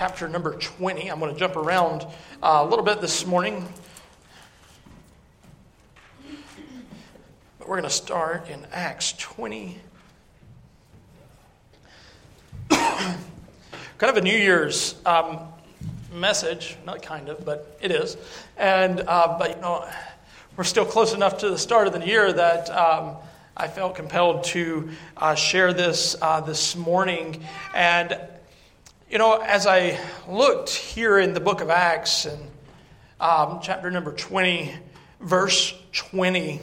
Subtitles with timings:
[0.00, 1.10] chapter number 20.
[1.10, 2.06] I'm going to jump around
[2.42, 3.68] uh, a little bit this morning.
[7.58, 9.78] But we're going to start in Acts 20.
[12.70, 13.18] kind
[14.00, 15.40] of a New Year's um,
[16.14, 18.16] message, not kind of, but it is.
[18.56, 19.86] And, uh, but, you know,
[20.56, 22.70] we're still close enough to the start of the year that.
[22.70, 23.16] Um,
[23.56, 24.88] I felt compelled to
[25.18, 27.44] uh, share this uh, this morning.
[27.74, 28.18] And,
[29.10, 29.98] you know, as I
[30.28, 32.40] looked here in the book of Acts and
[33.18, 34.72] um, chapter number 20,
[35.20, 36.60] verse 20,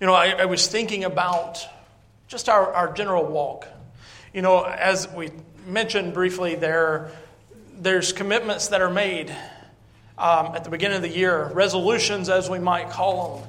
[0.00, 1.66] you know, I, I was thinking about
[2.28, 3.66] just our, our general walk.
[4.32, 5.30] You know, as we
[5.66, 7.10] mentioned briefly there,
[7.76, 9.30] there's commitments that are made
[10.16, 13.48] um, at the beginning of the year, resolutions, as we might call them,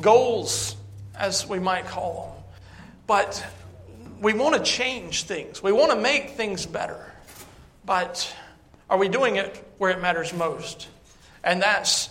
[0.00, 0.76] goals
[1.16, 2.44] as we might call them.
[3.08, 3.44] But
[4.20, 7.12] we want to change things, we want to make things better.
[7.84, 8.34] But
[8.90, 10.88] are we doing it where it matters most?
[11.44, 12.10] And that's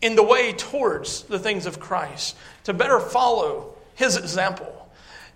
[0.00, 4.72] in the way towards the things of Christ, to better follow his example.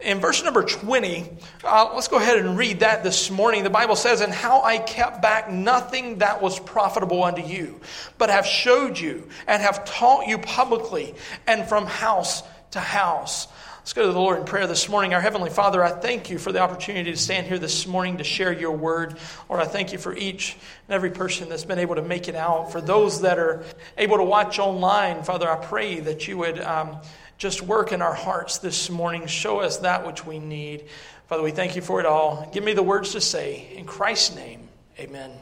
[0.00, 1.28] In verse number 20,
[1.62, 3.64] uh, let's go ahead and read that this morning.
[3.64, 7.80] The Bible says, And how I kept back nothing that was profitable unto you,
[8.16, 11.14] but have showed you and have taught you publicly
[11.46, 13.46] and from house to house.
[13.90, 15.14] Let's go to the Lord in prayer this morning.
[15.14, 18.22] Our Heavenly Father, I thank you for the opportunity to stand here this morning to
[18.22, 19.18] share your word.
[19.48, 22.36] Lord, I thank you for each and every person that's been able to make it
[22.36, 22.70] out.
[22.70, 23.64] For those that are
[23.98, 26.98] able to watch online, Father, I pray that you would um,
[27.36, 29.26] just work in our hearts this morning.
[29.26, 30.84] Show us that which we need.
[31.26, 32.48] Father, we thank you for it all.
[32.52, 33.72] Give me the words to say.
[33.74, 34.68] In Christ's name,
[35.00, 35.32] amen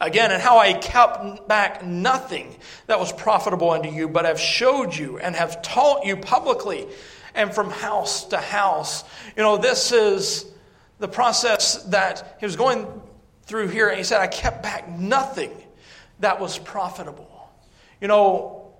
[0.00, 4.94] again, and how I kept back nothing that was profitable unto you, but have showed
[4.94, 6.86] you and have taught you publicly
[7.34, 9.04] and from house to house.
[9.36, 10.46] You know, this is
[10.98, 12.86] the process that he was going
[13.44, 15.50] through here, and he said, I kept back nothing
[16.20, 17.50] that was profitable.
[18.00, 18.72] You know,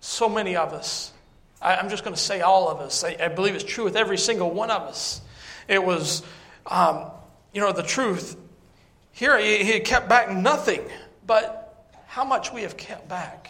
[0.00, 1.12] so many of us,
[1.60, 3.96] I, am just going to say all of us, I, I, believe it's true with
[3.96, 5.20] every single one of us.
[5.68, 6.22] It was,
[6.66, 7.10] um,
[7.52, 8.36] you know, the truth
[9.16, 10.82] here he, he kept back nothing,
[11.26, 13.48] but how much we have kept back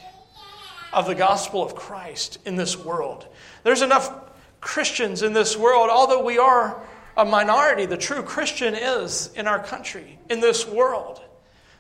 [0.93, 3.27] of the gospel of Christ in this world.
[3.65, 4.13] There's enough
[4.61, 6.81] Christians in this world, although we are
[7.17, 11.21] a minority, the true Christian is in our country, in this world.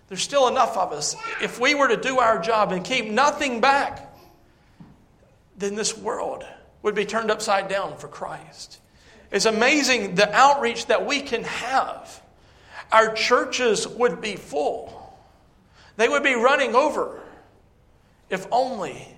[0.08, 1.14] There's still enough of us.
[1.40, 4.12] If we were to do our job and keep nothing back,
[5.56, 6.44] then this world
[6.82, 8.80] would be turned upside down for Christ.
[9.30, 12.20] It's amazing the outreach that we can have
[12.92, 15.18] our churches would be full.
[15.96, 17.20] They would be running over.
[18.28, 19.16] If only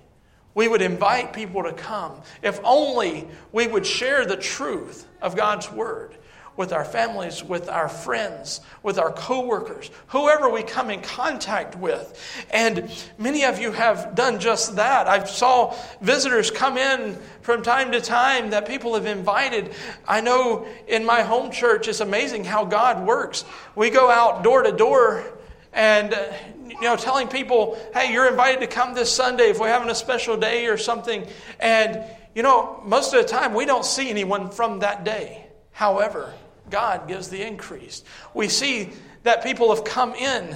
[0.53, 5.71] we would invite people to come, if only we would share the truth of God's
[5.71, 6.17] Word
[6.59, 12.21] with our families, with our friends, with our coworkers, whoever we come in contact with.
[12.49, 15.07] And many of you have done just that.
[15.07, 19.73] I saw visitors come in from time to time that people have invited.
[20.05, 23.45] I know in my home church it's amazing how God works.
[23.73, 25.23] We go out door to door
[25.71, 26.25] and uh,
[26.67, 29.95] you know telling people, "Hey, you're invited to come this Sunday if we're having a
[29.95, 31.25] special day or something."
[31.61, 32.03] And
[32.35, 35.45] you know, most of the time we don't see anyone from that day.
[35.71, 36.33] However,
[36.69, 38.03] God gives the increase.
[38.33, 38.89] We see
[39.23, 40.55] that people have come in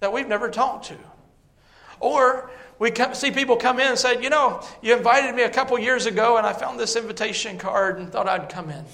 [0.00, 0.96] that we've never talked to.
[2.00, 5.78] Or we see people come in and say, You know, you invited me a couple
[5.78, 8.84] years ago and I found this invitation card and thought I'd come in.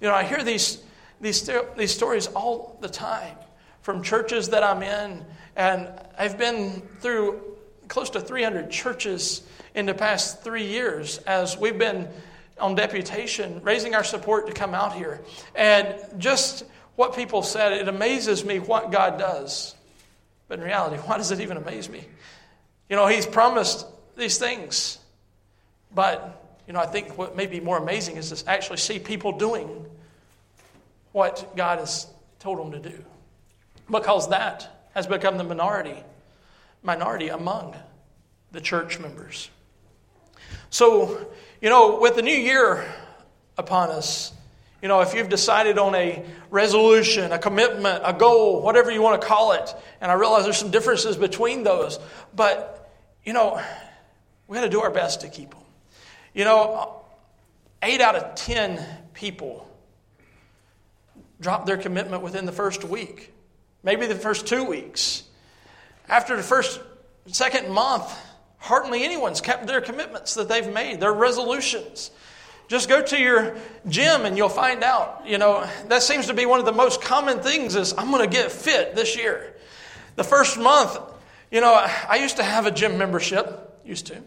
[0.00, 0.82] You know, I hear these,
[1.20, 3.36] these, these stories all the time
[3.82, 5.24] from churches that I'm in,
[5.56, 7.40] and I've been through
[7.88, 9.42] close to 300 churches
[9.74, 12.08] in the past three years as we've been
[12.60, 15.20] on deputation, raising our support to come out here.
[15.54, 16.64] And just
[16.96, 19.74] what people said, it amazes me what God does.
[20.48, 22.04] But in reality, why does it even amaze me?
[22.88, 23.86] You know, He's promised
[24.16, 24.98] these things.
[25.94, 29.32] But, you know, I think what may be more amazing is to actually see people
[29.32, 29.86] doing
[31.12, 32.06] what God has
[32.38, 33.04] told them to do.
[33.90, 35.96] Because that has become the minority,
[36.82, 37.74] minority among
[38.52, 39.50] the church members.
[40.70, 41.26] So,
[41.60, 42.84] you know, with the new year
[43.56, 44.32] upon us,
[44.80, 49.20] you know, if you've decided on a resolution, a commitment, a goal, whatever you want
[49.20, 51.98] to call it, and I realize there's some differences between those,
[52.34, 52.92] but,
[53.24, 53.60] you know,
[54.46, 55.62] we got to do our best to keep them.
[56.32, 57.02] You know,
[57.82, 58.84] eight out of 10
[59.14, 59.68] people
[61.40, 63.32] drop their commitment within the first week,
[63.82, 65.24] maybe the first two weeks.
[66.08, 66.80] After the first,
[67.26, 68.16] second month,
[68.58, 72.10] hardly anyone's kept their commitments that they've made, their resolutions.
[72.68, 73.56] Just go to your
[73.88, 75.22] gym and you'll find out.
[75.26, 78.28] You know, that seems to be one of the most common things is I'm going
[78.28, 79.54] to get fit this year.
[80.16, 80.98] The first month,
[81.50, 84.18] you know, I used to have a gym membership, used to.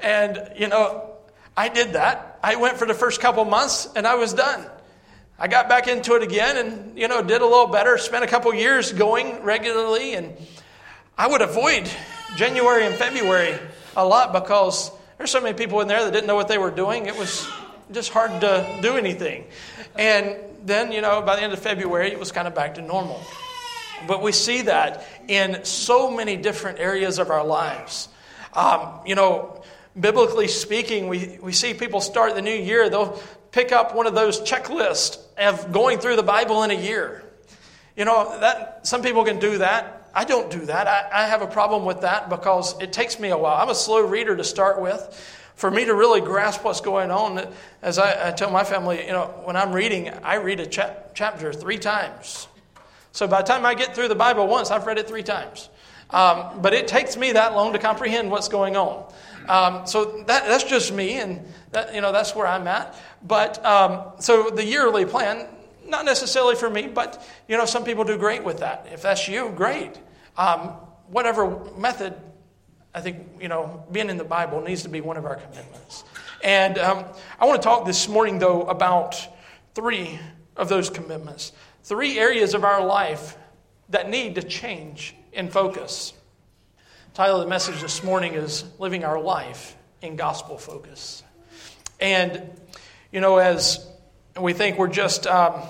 [0.00, 1.16] And, you know,
[1.56, 2.38] I did that.
[2.42, 4.64] I went for the first couple months and I was done.
[5.38, 8.28] I got back into it again and, you know, did a little better, spent a
[8.28, 10.14] couple years going regularly.
[10.14, 10.36] And
[11.18, 11.90] I would avoid
[12.36, 13.58] January and February
[13.96, 16.70] a lot because there's so many people in there that didn't know what they were
[16.70, 17.06] doing.
[17.06, 17.46] It was
[17.92, 19.46] just hard to do anything.
[19.96, 22.82] And then, you know, by the end of February, it was kind of back to
[22.82, 23.20] normal.
[24.06, 28.08] But we see that in so many different areas of our lives.
[28.54, 29.62] Um, you know,
[29.98, 33.20] biblically speaking, we, we see people start the new year, they'll
[33.50, 37.22] pick up one of those checklists of going through the Bible in a year.
[37.96, 40.01] You know, that some people can do that.
[40.14, 40.86] I don't do that.
[40.86, 43.60] I, I have a problem with that because it takes me a while.
[43.60, 47.46] I'm a slow reader to start with for me to really grasp what's going on,
[47.82, 50.94] as I, I, tell my family, you know, when I'm reading, I read a cha-
[51.14, 52.48] chapter three times.
[53.12, 55.68] So by the time I get through the Bible once, I've read it three times.
[56.10, 59.12] Um, but it takes me that long to comprehend what's going on.
[59.48, 62.94] Um, so that, that's just me, and that, you know that's where I'm at.
[63.22, 65.46] But um, so the yearly plan,
[65.92, 68.88] not necessarily for me, but you know some people do great with that.
[68.92, 69.96] If that's you, great.
[70.36, 70.70] Um,
[71.06, 72.14] whatever method
[72.94, 76.04] I think, you know, being in the Bible needs to be one of our commitments.
[76.44, 77.04] And um,
[77.38, 79.16] I want to talk this morning, though, about
[79.74, 80.18] three
[80.56, 81.52] of those commitments.
[81.84, 83.36] Three areas of our life
[83.88, 86.12] that need to change in focus.
[87.12, 91.22] The title of the message this morning is Living Our Life in Gospel Focus.
[91.98, 92.42] And,
[93.10, 93.86] you know, as
[94.38, 95.62] we think we're just, um,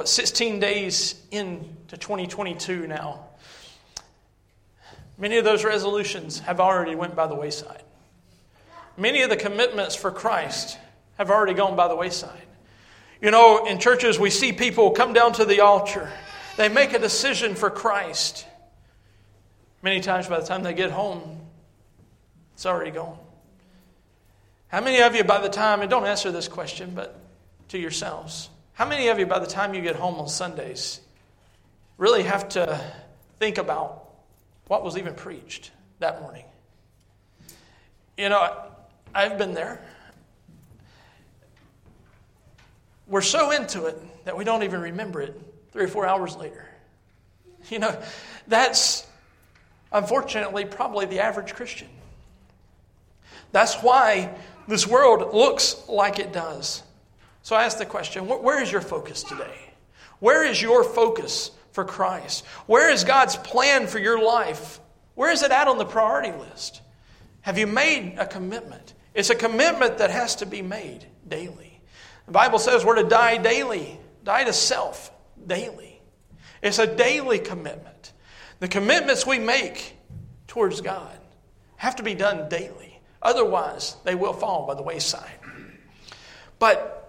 [0.00, 3.26] what, 16 days into 2022 now.
[5.18, 7.82] Many of those resolutions have already went by the wayside.
[8.96, 10.78] Many of the commitments for Christ
[11.18, 12.46] have already gone by the wayside.
[13.20, 16.10] You know, in churches, we see people come down to the altar.
[16.56, 18.46] They make a decision for Christ.
[19.82, 21.42] Many times, by the time they get home,
[22.54, 23.18] it's already gone.
[24.68, 27.20] How many of you, by the time, and don't answer this question, but
[27.68, 28.48] to yourselves,
[28.80, 31.00] how many of you, by the time you get home on Sundays,
[31.98, 32.80] really have to
[33.38, 34.08] think about
[34.68, 36.46] what was even preached that morning.
[38.16, 38.56] You know,
[39.14, 39.82] I've been there.
[43.06, 45.38] We're so into it that we don't even remember it
[45.72, 46.66] three or four hours later.
[47.68, 48.02] You know,
[48.48, 49.06] that's
[49.92, 51.88] unfortunately probably the average Christian.
[53.52, 54.34] That's why
[54.68, 56.82] this world looks like it does.
[57.42, 59.72] So I ask the question where is your focus today?
[60.18, 62.44] Where is your focus for Christ?
[62.66, 64.80] Where is God's plan for your life?
[65.14, 66.82] Where is it at on the priority list?
[67.42, 68.94] Have you made a commitment?
[69.14, 71.80] It's a commitment that has to be made daily.
[72.26, 75.10] The Bible says we're to die daily, die to self
[75.46, 76.00] daily.
[76.62, 78.12] It's a daily commitment.
[78.60, 79.96] The commitments we make
[80.46, 81.18] towards God
[81.76, 83.00] have to be done daily.
[83.22, 85.38] Otherwise, they will fall by the wayside.
[86.58, 86.99] But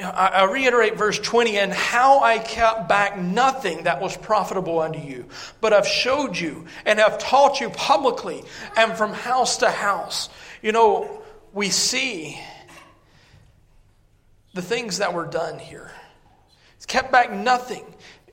[0.00, 5.26] I reiterate verse 20, and how I kept back nothing that was profitable unto you,
[5.60, 8.44] but I've showed you and have taught you publicly
[8.76, 10.28] and from house to house.
[10.62, 11.22] You know,
[11.52, 12.40] we see
[14.54, 15.90] the things that were done here.
[16.76, 17.84] It's kept back nothing,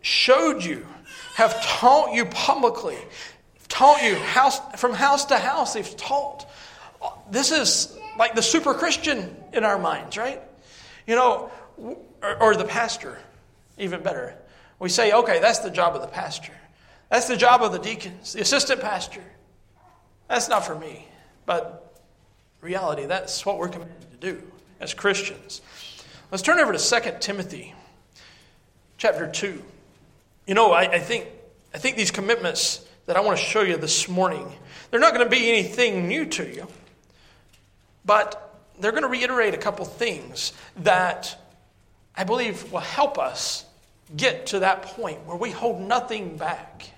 [0.01, 0.85] showed you,
[1.33, 2.97] have taught you publicly,
[3.67, 6.47] taught you house, from house to house, they've taught.
[7.31, 10.41] This is like the super Christian in our minds, right?
[11.07, 13.17] You know, or, or the pastor,
[13.77, 14.35] even better.
[14.79, 16.53] We say, okay, that's the job of the pastor.
[17.09, 19.23] That's the job of the deacons, the assistant pastor.
[20.27, 21.07] That's not for me.
[21.45, 22.01] But
[22.61, 24.41] reality, that's what we're commanded to do
[24.79, 25.61] as Christians.
[26.31, 27.73] Let's turn over to 2 Timothy
[28.97, 29.61] chapter 2.
[30.47, 31.27] You know, I, I, think,
[31.73, 34.51] I think these commitments that I want to show you this morning,
[34.89, 36.67] they're not going to be anything new to you,
[38.03, 41.39] but they're going to reiterate a couple things that
[42.17, 43.65] I believe will help us
[44.15, 46.89] get to that point where we hold nothing back.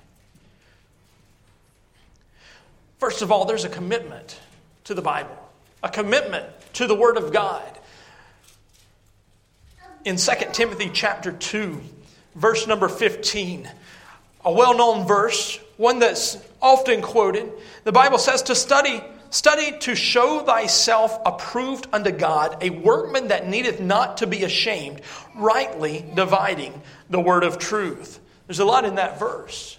[3.00, 4.40] First of all, there's a commitment
[4.84, 5.38] to the Bible,
[5.84, 7.64] a commitment to the Word of God.
[10.06, 11.82] In 2 Timothy chapter 2,
[12.36, 13.70] verse number 15,
[14.46, 17.52] a well known verse, one that's often quoted,
[17.84, 23.48] the Bible says to study Study to show thyself approved unto God, a workman that
[23.48, 25.02] needeth not to be ashamed,
[25.36, 28.20] rightly dividing the word of truth.
[28.48, 29.78] There's a lot in that verse.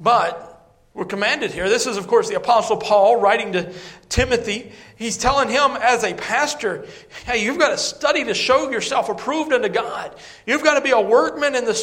[0.00, 0.58] But
[0.94, 1.68] we're commanded here.
[1.68, 3.72] This is, of course, the Apostle Paul writing to
[4.08, 4.72] Timothy.
[4.96, 6.86] He's telling him as a pastor,
[7.24, 10.16] hey, you've got to study to show yourself approved unto God.
[10.44, 11.74] You've got to be a workman in the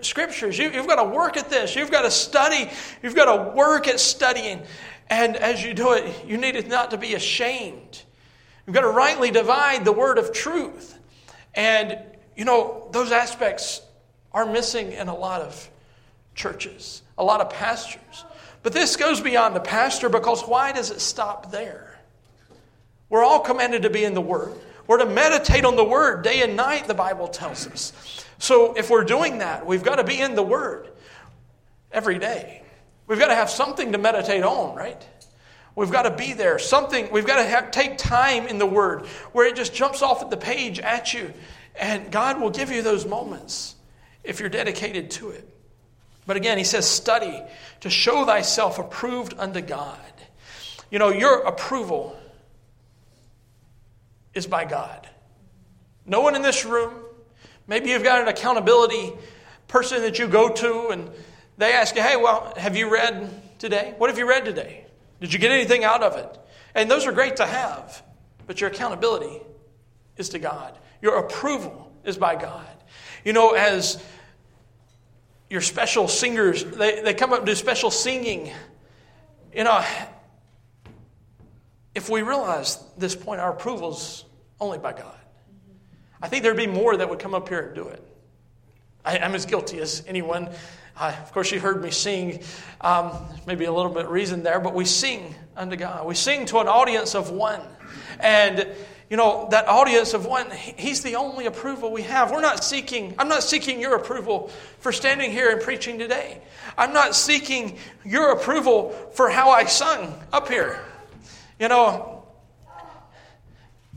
[0.00, 0.58] scriptures.
[0.58, 1.76] You, have got to work at this.
[1.76, 2.68] You've got to study.
[3.00, 4.62] You've got to work at studying.
[5.08, 8.02] And as you do it, you need it not to be ashamed.
[8.66, 10.98] You've got to rightly divide the word of truth.
[11.54, 11.98] And,
[12.36, 13.82] you know, those aspects
[14.32, 15.70] are missing in a lot of
[16.34, 18.24] churches, a lot of pastors.
[18.62, 22.00] But this goes beyond the pastor because why does it stop there?
[23.10, 24.54] We're all commanded to be in the Word.
[24.86, 27.92] We're to meditate on the Word day and night, the Bible tells us.
[28.38, 30.88] So if we're doing that, we've got to be in the Word
[31.92, 32.63] every day.
[33.06, 35.06] We've got to have something to meditate on, right?
[35.76, 36.58] We've got to be there.
[36.58, 40.22] Something, we've got to have, take time in the Word where it just jumps off
[40.22, 41.32] at the page at you.
[41.74, 43.74] And God will give you those moments
[44.22, 45.48] if you're dedicated to it.
[46.26, 47.42] But again, he says, study
[47.80, 49.98] to show thyself approved unto God.
[50.90, 52.16] You know, your approval
[54.32, 55.08] is by God.
[56.06, 56.94] No one in this room,
[57.66, 59.12] maybe you've got an accountability
[59.68, 61.10] person that you go to and
[61.56, 63.94] they ask you, hey, well, have you read today?
[63.98, 64.86] What have you read today?
[65.20, 66.38] Did you get anything out of it?
[66.74, 68.02] And those are great to have,
[68.46, 69.40] but your accountability
[70.16, 70.76] is to God.
[71.00, 72.66] Your approval is by God.
[73.24, 74.02] You know, as
[75.48, 78.52] your special singers, they, they come up and do special singing.
[79.54, 79.84] You know,
[81.94, 84.24] if we realize this point, our approval is
[84.60, 85.14] only by God.
[86.20, 88.02] I think there'd be more that would come up here and do it.
[89.04, 90.48] I, am as guilty as anyone.
[90.96, 92.42] Of course, you heard me sing.
[92.80, 93.12] Um,
[93.46, 96.06] maybe a little bit reason there, but we sing unto God.
[96.06, 97.60] We sing to an audience of one.
[98.20, 98.68] And
[99.10, 102.30] you know, that audience of one, he's the only approval we have.
[102.30, 106.40] We're not seeking, I'm not seeking your approval for standing here and preaching today.
[106.76, 110.80] I'm not seeking your approval for how I sung up here.
[111.60, 112.24] You know,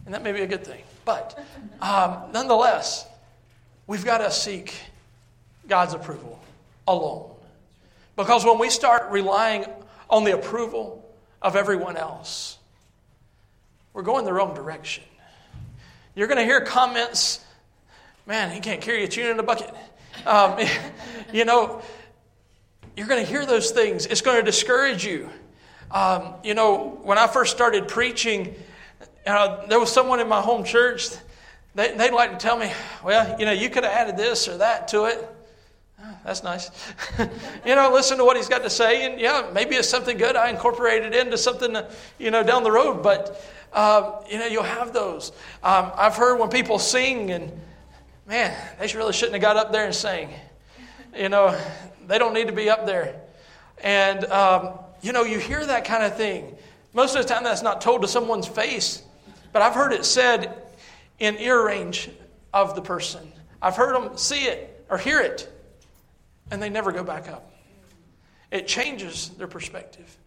[0.05, 0.83] and that may be a good thing.
[1.05, 1.39] But
[1.81, 3.07] um, nonetheless,
[3.87, 4.73] we've got to seek
[5.67, 6.36] God's approval
[6.87, 7.31] alone.
[8.15, 9.65] Because when we start relying
[10.09, 11.07] on the approval
[11.41, 12.57] of everyone else,
[13.93, 15.03] we're going the wrong direction.
[16.15, 17.43] You're going to hear comments,
[18.25, 19.73] man, he can't carry a tune in a bucket.
[20.25, 20.57] Um,
[21.33, 21.81] you know,
[22.95, 24.07] you're going to hear those things.
[24.07, 25.29] It's going to discourage you.
[25.91, 28.55] Um, you know, when I first started preaching,
[29.25, 31.09] uh, there was someone in my home church,
[31.75, 32.71] they, would like to tell me,
[33.03, 35.36] well, you know, you could have added this or that to it.
[35.99, 36.69] Oh, that's nice.
[37.65, 40.35] you know, listen to what he's got to say, and yeah, maybe it's something good.
[40.35, 41.75] I incorporated into something,
[42.19, 45.31] you know, down the road, but um, you know, you'll have those.
[45.63, 47.51] Um, I've heard when people sing, and
[48.27, 50.33] man, they really shouldn't have got up there and sang.
[51.15, 51.59] You know,
[52.07, 53.19] they don't need to be up there.
[53.83, 56.55] And, um, you know, you hear that kind of thing.
[56.93, 59.03] Most of the time, that's not told to someone's face,
[59.51, 60.55] but I've heard it said
[61.19, 62.09] in ear range
[62.53, 63.31] of the person.
[63.61, 65.51] I've heard them see it or hear it,
[66.51, 67.53] and they never go back up.
[68.51, 70.17] It changes their perspective.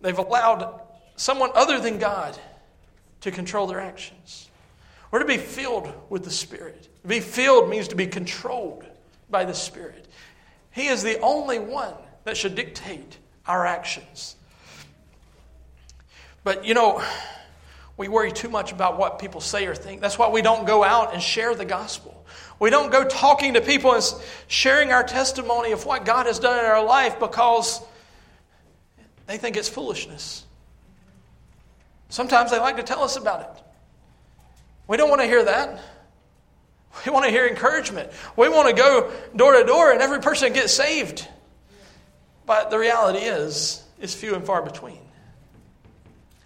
[0.00, 0.80] They've allowed
[1.16, 2.38] someone other than God
[3.20, 4.48] to control their actions.
[5.10, 6.88] We're to be filled with the Spirit.
[7.02, 8.84] To be filled means to be controlled
[9.30, 10.08] by the Spirit.
[10.70, 11.94] He is the only one
[12.24, 14.36] that should dictate our actions.
[16.44, 17.04] But you know,
[17.96, 20.00] we worry too much about what people say or think.
[20.00, 22.21] That's why we don't go out and share the gospel.
[22.62, 24.04] We don't go talking to people and
[24.46, 27.82] sharing our testimony of what God has done in our life because
[29.26, 30.44] they think it's foolishness.
[32.08, 33.64] Sometimes they like to tell us about it.
[34.86, 35.80] We don't want to hear that.
[37.04, 38.12] We want to hear encouragement.
[38.36, 41.26] We want to go door to door and every person gets saved.
[42.46, 45.00] But the reality is, it's few and far between.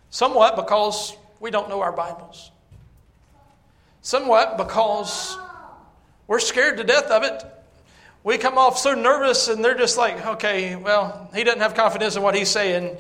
[0.09, 2.53] Somewhat because we don't know our Bibles.
[4.01, 5.37] Somewhat because
[6.27, 7.45] we're scared to death of it.
[8.25, 12.17] We come off so nervous and they're just like, okay, well, he doesn't have confidence
[12.17, 12.97] in what he's saying.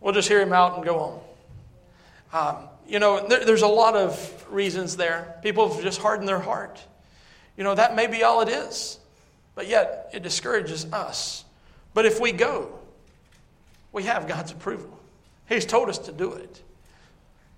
[0.00, 1.20] We'll just hear him out and go on.
[2.32, 5.36] Um, you know, there, there's a lot of reasons there.
[5.42, 6.80] People have just hardened their heart.
[7.56, 8.98] You know, that may be all it is,
[9.54, 11.44] but yet it discourages us.
[11.94, 12.78] But if we go,
[13.92, 14.98] we have God's approval.
[15.48, 16.62] He's told us to do it.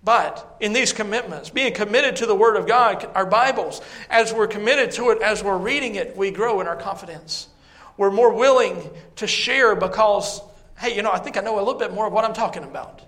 [0.05, 3.81] But in these commitments, being committed to the Word of God, our Bibles,
[4.11, 7.49] as we're committed to it, as we're reading it, we grow in our confidence.
[7.97, 10.43] We're more willing to share because,
[10.79, 12.65] hey, you know, I think I know a little bit more of what I'm talking
[12.65, 13.01] about.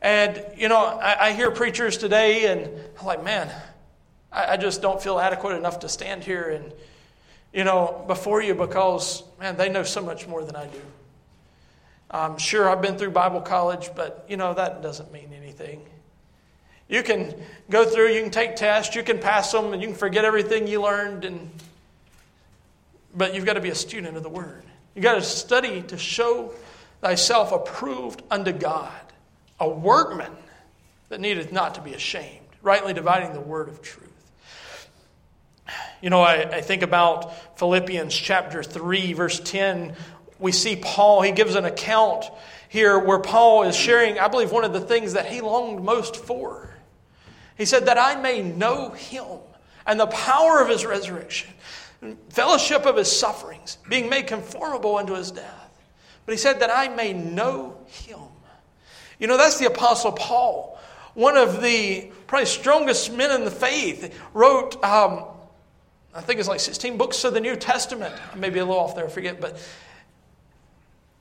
[0.00, 3.50] And, you know, I, I hear preachers today, and I'm like, man,
[4.30, 6.72] I, I just don't feel adequate enough to stand here and,
[7.52, 10.80] you know, before you because, man, they know so much more than I do.
[12.10, 15.80] Um, sure, I've been through Bible college, but you know, that doesn't mean anything.
[16.88, 17.34] You can
[17.70, 20.66] go through, you can take tests, you can pass them, and you can forget everything
[20.66, 21.50] you learned, and,
[23.14, 24.62] but you've got to be a student of the Word.
[24.94, 26.52] You've got to study to show
[27.00, 28.92] thyself approved unto God,
[29.58, 30.32] a workman
[31.08, 34.10] that needeth not to be ashamed, rightly dividing the Word of truth.
[36.02, 39.94] You know, I, I think about Philippians chapter 3, verse 10.
[40.38, 42.26] We see Paul, he gives an account
[42.68, 46.16] here where Paul is sharing, I believe, one of the things that he longed most
[46.16, 46.73] for.
[47.56, 49.38] He said, That I may know him
[49.86, 51.50] and the power of his resurrection,
[52.30, 55.70] fellowship of his sufferings, being made conformable unto his death.
[56.26, 58.18] But he said, That I may know him.
[59.18, 60.78] You know, that's the Apostle Paul,
[61.14, 65.24] one of the probably strongest men in the faith, wrote, um,
[66.14, 68.14] I think it's like 16 books of the New Testament.
[68.32, 69.60] I may be a little off there, I forget, but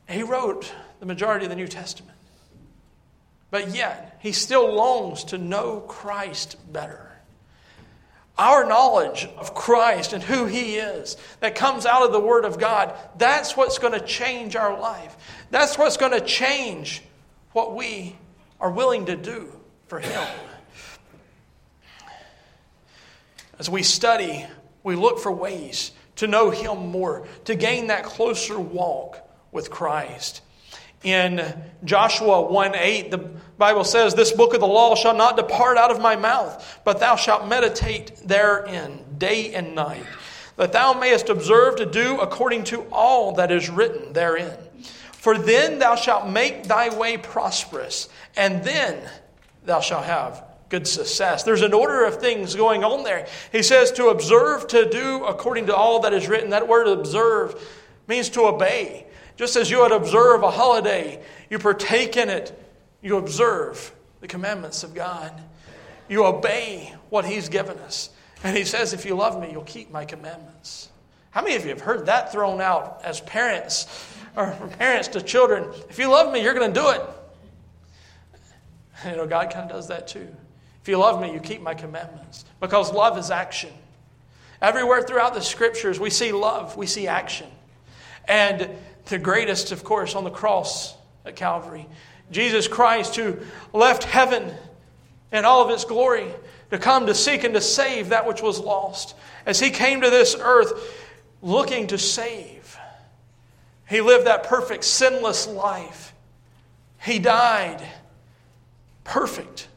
[0.09, 2.17] he wrote the majority of the New Testament.
[3.53, 7.11] But yet, he still longs to know Christ better.
[8.35, 12.57] Our knowledge of Christ and who He is that comes out of the Word of
[12.57, 15.15] God, that's what's going to change our life.
[15.51, 17.03] That's what's going to change
[17.51, 18.15] what we
[18.59, 19.55] are willing to do
[19.85, 20.27] for Him.
[23.59, 24.47] As we study,
[24.81, 29.19] we look for ways to know Him more, to gain that closer walk
[29.51, 30.41] with Christ.
[31.03, 33.17] In Joshua 1 8, the
[33.57, 36.99] Bible says, This book of the law shall not depart out of my mouth, but
[36.99, 40.05] thou shalt meditate therein day and night,
[40.55, 44.57] that thou mayest observe to do according to all that is written therein.
[45.11, 48.07] For then thou shalt make thy way prosperous,
[48.37, 49.09] and then
[49.65, 51.43] thou shalt have good success.
[51.43, 53.27] There's an order of things going on there.
[53.51, 56.49] He says to observe to do according to all that is written.
[56.49, 57.61] That word observe
[58.07, 59.05] means to obey.
[59.35, 62.57] Just as you would observe a holiday, you partake in it,
[63.01, 65.33] you observe the commandments of God,
[66.07, 68.09] you obey what He's given us.
[68.43, 70.89] And He says, If you love me, you'll keep my commandments.
[71.31, 73.87] How many of you have heard that thrown out as parents
[74.35, 75.67] or from parents to children?
[75.89, 77.01] If you love me, you're going to do it.
[79.05, 80.33] You know, God kind of does that too.
[80.81, 82.45] If you love me, you keep my commandments.
[82.61, 83.71] Because love is action.
[84.61, 87.47] Everywhere throughout the scriptures, we see love, we see action.
[88.29, 88.69] And
[89.05, 91.87] the greatest, of course, on the cross at Calvary.
[92.31, 93.37] Jesus Christ, who
[93.73, 94.53] left heaven
[95.31, 96.27] in all of its glory
[96.71, 99.15] to come to seek and to save that which was lost.
[99.45, 100.73] As he came to this earth
[101.41, 102.77] looking to save,
[103.87, 106.13] he lived that perfect, sinless life.
[107.01, 107.85] He died
[109.03, 109.67] perfect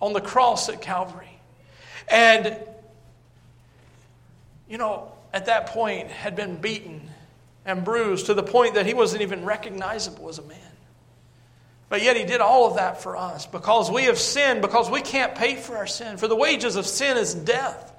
[0.00, 1.40] on the cross at Calvary.
[2.08, 2.56] And,
[4.68, 7.08] you know, at that point had been beaten
[7.66, 10.58] and bruised to the point that he wasn't even recognizable as a man.
[11.88, 15.02] But yet he did all of that for us because we have sinned, because we
[15.02, 16.16] can't pay for our sin.
[16.16, 17.92] For the wages of sin is death,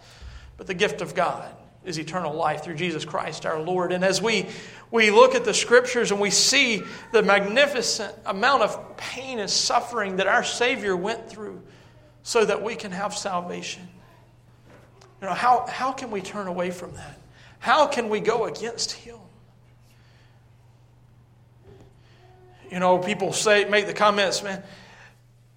[0.57, 1.49] but the gift of God
[1.85, 3.93] is eternal life through Jesus Christ our Lord.
[3.93, 4.47] And as we,
[4.91, 10.17] we look at the scriptures and we see the magnificent amount of pain and suffering
[10.17, 11.61] that our Savior went through
[12.23, 13.87] so that we can have salvation,
[15.21, 17.19] you know, how, how can we turn away from that?
[17.59, 19.17] How can we go against Him?
[22.69, 24.63] You know, people say, make the comments, man,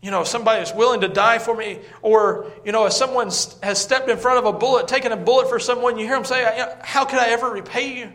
[0.03, 3.27] you know, somebody is willing to die for me, or, you know, if someone
[3.63, 6.25] has stepped in front of a bullet, taken a bullet for someone, you hear them
[6.25, 6.43] say,
[6.83, 8.13] How could I ever repay you?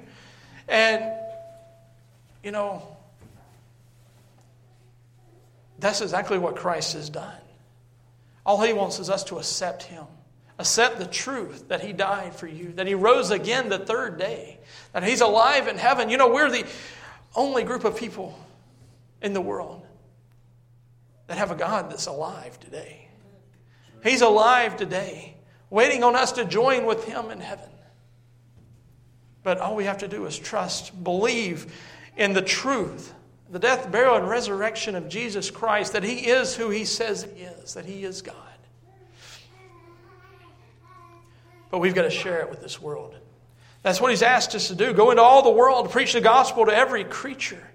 [0.68, 1.14] And,
[2.44, 2.82] you know,
[5.78, 7.38] that's exactly what Christ has done.
[8.46, 10.06] All he wants is us to accept him,
[10.58, 14.58] accept the truth that he died for you, that he rose again the third day,
[14.94, 16.10] that he's alive in heaven.
[16.10, 16.66] You know, we're the
[17.36, 18.40] only group of people
[19.26, 19.84] in the world
[21.26, 23.08] that have a God that's alive today.
[24.04, 25.36] He's alive today,
[25.72, 27.70] waiting on us to join with Him in heaven.
[29.42, 31.74] But all we have to do is trust, believe
[32.16, 33.16] in the truth,
[33.50, 37.46] the death, burial, and resurrection of Jesus Christ, that He is who He says He
[37.46, 38.36] is, that He is God.
[41.72, 43.16] But we've got to share it with this world.
[43.82, 46.68] That's what He's asked us to do go into all the world, preach the gospel
[46.68, 47.72] to every creature.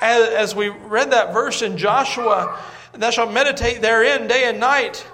[0.00, 2.58] As, as we read that verse in Joshua,
[2.92, 5.06] thou shalt meditate therein day and night,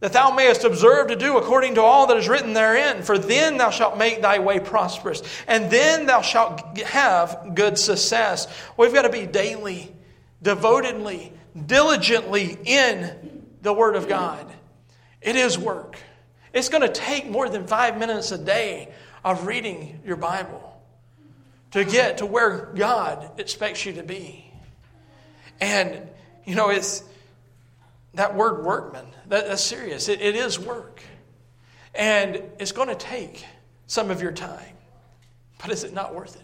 [0.00, 3.02] that thou mayest observe to do according to all that is written therein.
[3.02, 8.46] For then thou shalt make thy way prosperous, and then thou shalt have good success.
[8.76, 9.94] We've got to be daily,
[10.42, 11.32] devotedly,
[11.66, 14.46] diligently in the Word of God.
[15.20, 15.98] It is work.
[16.52, 18.92] It's going to take more than five minutes a day
[19.24, 20.77] of reading your Bible
[21.72, 24.50] to get to where God expects you to be.
[25.60, 26.08] And,
[26.44, 27.04] you know, it's
[28.14, 30.08] that word workman, that, that's serious.
[30.08, 31.02] It, it is work.
[31.94, 33.44] And it's going to take
[33.86, 34.76] some of your time.
[35.60, 36.42] But is it not worth it?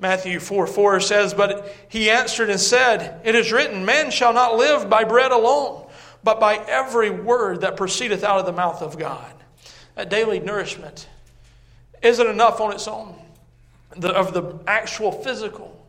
[0.00, 4.56] Matthew 4 4 says, But he answered and said, It is written, Man shall not
[4.56, 5.86] live by bread alone,
[6.22, 9.32] but by every word that proceedeth out of the mouth of God.
[9.96, 11.08] That daily nourishment
[12.00, 13.16] isn't enough on its own
[13.98, 15.86] the, of the actual physical,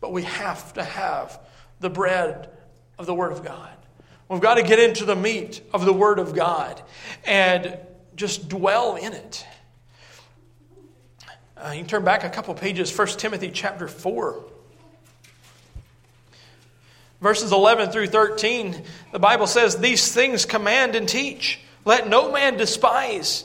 [0.00, 1.40] but we have to have
[1.80, 2.50] the bread
[2.98, 3.70] of the Word of God.
[4.28, 6.82] We've got to get into the meat of the Word of God
[7.24, 7.78] and
[8.16, 9.46] just dwell in it.
[11.56, 14.44] Uh, you can turn back a couple pages, 1 Timothy chapter 4.
[17.20, 21.60] Verses 11 through 13, the Bible says, These things command and teach.
[21.84, 23.44] Let no man despise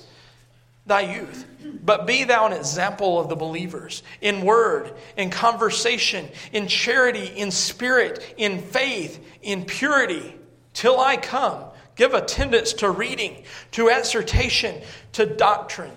[0.90, 1.46] thy youth,
[1.84, 7.52] but be thou an example of the believers in word, in conversation, in charity, in
[7.52, 10.36] spirit, in faith, in purity,
[10.74, 11.64] till I come.
[11.96, 14.82] Give attendance to reading, to exhortation,
[15.14, 15.92] to doctrine.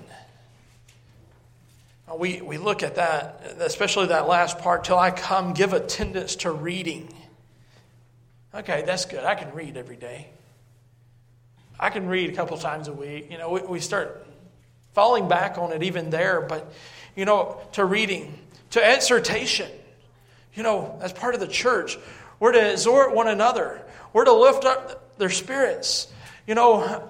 [2.16, 6.50] We, we look at that, especially that last part, till I come, give attendance to
[6.50, 7.08] reading.
[8.54, 9.24] Okay, that's good.
[9.24, 10.28] I can read every day.
[11.80, 13.30] I can read a couple times a week.
[13.30, 14.26] You know, we, we start
[14.94, 16.72] falling back on it even there, but,
[17.16, 18.38] you know, to reading,
[18.70, 19.70] to exhortation.
[20.54, 21.98] You know, as part of the church,
[22.38, 26.08] we're to exhort one another, we're to lift up their spirits.
[26.46, 27.08] You know,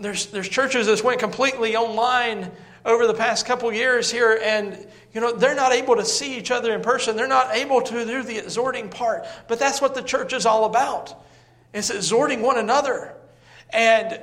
[0.00, 2.50] there's, there's churches that went completely online
[2.84, 6.50] over the past couple years here, and you know they're not able to see each
[6.50, 7.16] other in person.
[7.16, 9.26] They're not able to do the exhorting part.
[9.48, 11.14] But that's what the church is all about.
[11.72, 13.14] It's exhorting one another,
[13.70, 14.20] and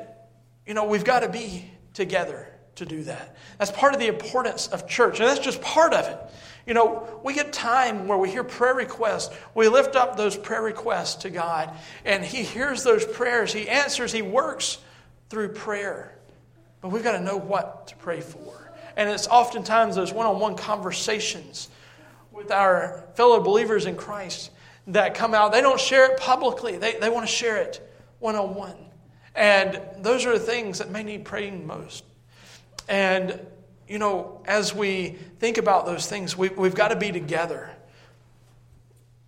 [0.68, 3.36] you know we've got to be together to do that.
[3.58, 6.20] That's part of the importance of church, and that's just part of it.
[6.66, 9.36] You know, we get time where we hear prayer requests.
[9.56, 11.72] We lift up those prayer requests to God,
[12.06, 13.52] and He hears those prayers.
[13.52, 14.78] He answers, He works
[15.30, 16.18] through prayer.
[16.82, 18.72] But we've got to know what to pray for.
[18.96, 21.70] And it's oftentimes those one on one conversations
[22.32, 24.52] with our fellow believers in Christ
[24.88, 25.52] that come out.
[25.52, 27.88] They don't share it publicly, they, they want to share it
[28.20, 28.76] one on one.
[29.36, 32.04] And those are the things that may need praying most.
[32.90, 33.40] And,
[33.88, 37.70] you know, as we think about those things, we, we've got to be together.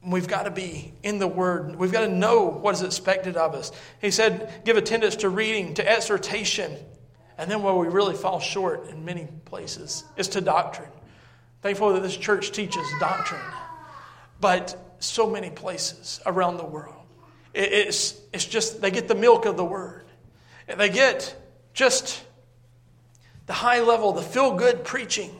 [0.05, 1.77] We've got to be in the Word.
[1.77, 3.71] We've got to know what is expected of us.
[4.01, 6.77] He said, give attendance to reading, to exhortation,
[7.37, 10.91] and then where we really fall short in many places is to doctrine.
[11.61, 13.41] Thankful that this church teaches doctrine,
[14.41, 17.02] but so many places around the world.
[17.53, 20.05] It's, it's just, they get the milk of the word.
[20.67, 21.35] They get
[21.73, 22.23] just
[23.45, 25.31] the high level, the feel good preaching.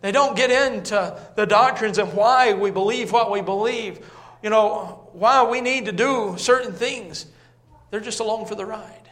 [0.00, 4.04] They don't get into the doctrines and why we believe what we believe,
[4.42, 7.26] you know, why we need to do certain things.
[7.90, 9.08] They're just along for the ride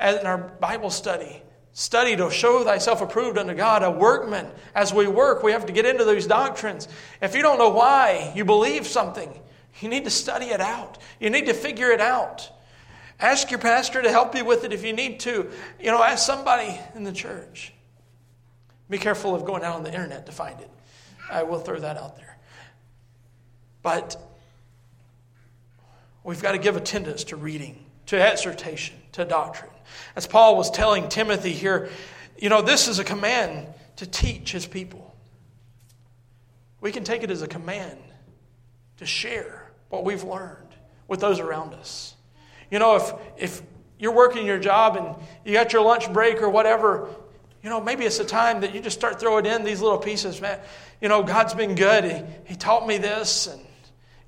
[0.00, 1.42] in our Bible study.
[1.72, 4.50] Study to show thyself approved unto God, a workman.
[4.74, 6.88] As we work, we have to get into those doctrines.
[7.22, 9.38] If you don't know why you believe something,
[9.80, 10.98] you need to study it out.
[11.20, 12.50] You need to figure it out.
[13.20, 15.50] Ask your pastor to help you with it if you need to.
[15.80, 17.72] You know, ask somebody in the church.
[18.88, 20.70] Be careful of going out on the internet to find it.
[21.30, 22.38] I will throw that out there.
[23.82, 24.16] But
[26.24, 29.70] we've got to give attendance to reading, to exhortation, to doctrine.
[30.16, 31.90] As Paul was telling Timothy here,
[32.38, 35.14] you know, this is a command to teach his people.
[36.80, 37.98] We can take it as a command
[38.98, 39.57] to share
[39.88, 40.74] what we've learned
[41.06, 42.14] with those around us.
[42.70, 43.62] You know, if, if
[43.98, 47.08] you're working your job and you got your lunch break or whatever,
[47.62, 50.40] you know, maybe it's a time that you just start throwing in these little pieces.
[50.40, 50.58] Man,
[51.00, 52.04] you know, God's been good.
[52.04, 53.46] He, he taught me this.
[53.46, 53.60] And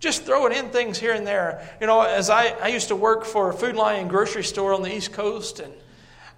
[0.00, 1.68] just throwing in things here and there.
[1.80, 4.82] You know, as I, I used to work for a Food Lion grocery store on
[4.82, 5.72] the East Coast, and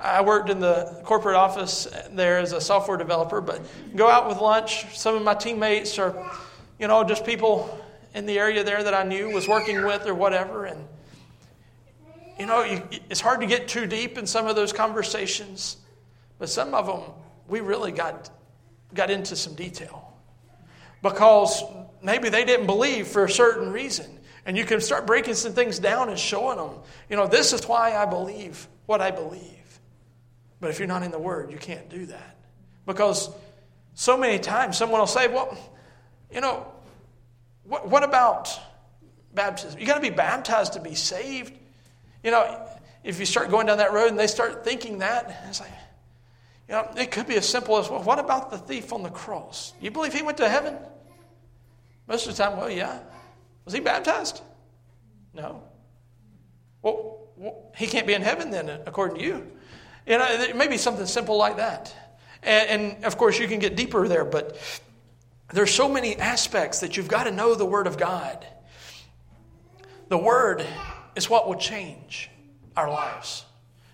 [0.00, 3.62] I worked in the corporate office there as a software developer, but
[3.94, 4.98] go out with lunch.
[4.98, 6.28] Some of my teammates are,
[6.80, 7.78] you know, just people
[8.14, 10.66] in the area there that I knew was working with or whatever.
[10.66, 10.86] And,
[12.38, 15.76] you know, you, it's hard to get too deep in some of those conversations,
[16.38, 17.02] but some of them
[17.48, 18.30] we really got,
[18.94, 20.12] got into some detail
[21.02, 21.62] because
[22.02, 24.18] maybe they didn't believe for a certain reason.
[24.44, 26.70] And you can start breaking some things down and showing them,
[27.08, 29.80] you know, this is why I believe what I believe.
[30.60, 32.36] But if you're not in the Word, you can't do that.
[32.86, 33.30] Because
[33.94, 35.56] so many times someone will say, well,
[36.32, 36.66] you know,
[37.64, 38.48] what, what about
[39.34, 39.78] baptism?
[39.78, 41.58] You got to be baptized to be saved.
[42.22, 42.68] You know,
[43.04, 45.70] if you start going down that road and they start thinking that, it's like,
[46.68, 49.10] you know, it could be as simple as, well, what about the thief on the
[49.10, 49.74] cross?
[49.80, 50.76] You believe he went to heaven?
[52.06, 53.00] Most of the time, well, yeah.
[53.64, 54.42] Was he baptized?
[55.34, 55.62] No.
[56.82, 57.18] Well,
[57.76, 59.50] he can't be in heaven then, according to you.
[60.06, 61.94] You know, it may be something simple like that.
[62.42, 64.56] And, and of course, you can get deeper there, but
[65.52, 68.46] there's so many aspects that you've got to know the Word of God.
[70.08, 70.64] The Word
[71.14, 72.30] is what will change
[72.76, 73.44] our lives.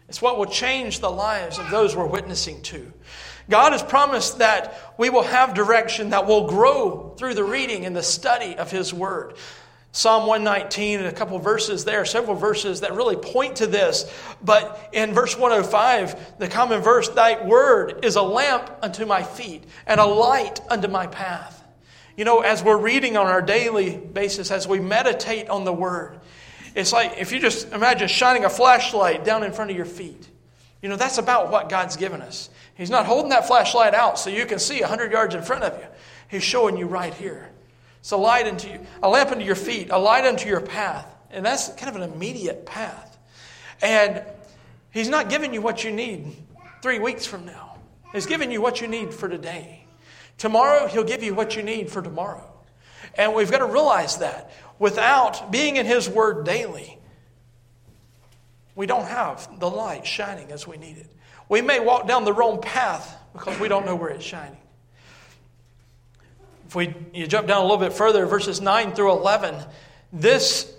[0.08, 2.92] It's what will change the lives of those we're witnessing to.
[3.50, 7.96] God has promised that we will have direction that will grow through the reading and
[7.96, 9.34] the study of His Word.
[9.92, 14.12] Psalm 119 and a couple verses there, several verses that really point to this.
[14.42, 19.64] But in verse 105, the common verse, Thy word is a lamp unto my feet
[19.86, 21.64] and a light unto my path.
[22.16, 26.20] You know, as we're reading on our daily basis, as we meditate on the word,
[26.74, 30.28] it's like if you just imagine shining a flashlight down in front of your feet.
[30.82, 32.50] You know, that's about what God's given us.
[32.74, 35.80] He's not holding that flashlight out so you can see 100 yards in front of
[35.80, 35.86] you.
[36.28, 37.50] He's showing you right here.
[38.00, 41.06] It's a light unto you, a lamp unto your feet, a light unto your path.
[41.30, 43.18] And that's kind of an immediate path.
[43.82, 44.22] And
[44.90, 46.34] He's not giving you what you need
[46.82, 47.76] three weeks from now.
[48.12, 49.84] He's giving you what you need for today.
[50.38, 52.50] Tomorrow, He'll give you what you need for tomorrow.
[53.14, 56.98] And we've got to realize that without being in His Word daily,
[58.74, 61.10] we don't have the light shining as we need it.
[61.48, 64.58] We may walk down the wrong path because we don't know where it's shining.
[66.68, 69.56] If we you jump down a little bit further, verses 9 through 11,
[70.12, 70.70] this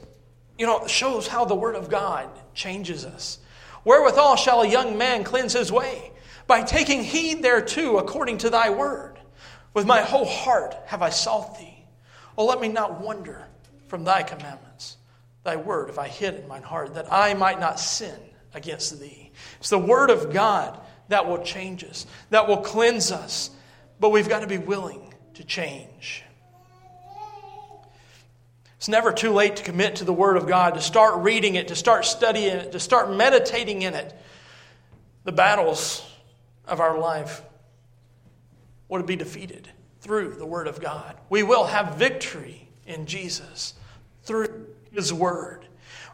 [0.56, 3.40] you know shows how the word of God changes us.
[3.84, 6.12] Wherewithal shall a young man cleanse his way?
[6.46, 9.18] By taking heed thereto according to thy word.
[9.74, 11.86] With my whole heart have I sought thee.
[12.38, 13.48] Oh, let me not wander
[13.88, 14.98] from thy commandments.
[15.44, 18.20] Thy word have I hid in mine heart, that I might not sin
[18.54, 19.32] against thee.
[19.60, 23.50] It's the word of God that will change us, that will cleanse us.
[24.00, 25.09] But we've got to be willing
[25.40, 26.24] to change.
[28.76, 31.70] It's never too late to commit to the Word of God, to start reading it,
[31.70, 34.14] to start studying it, to start meditating in it.
[35.24, 36.06] The battles
[36.68, 37.42] of our life
[38.90, 39.70] will be defeated
[40.02, 41.16] through the Word of God.
[41.30, 43.76] We will have victory in Jesus
[44.24, 45.66] through His Word.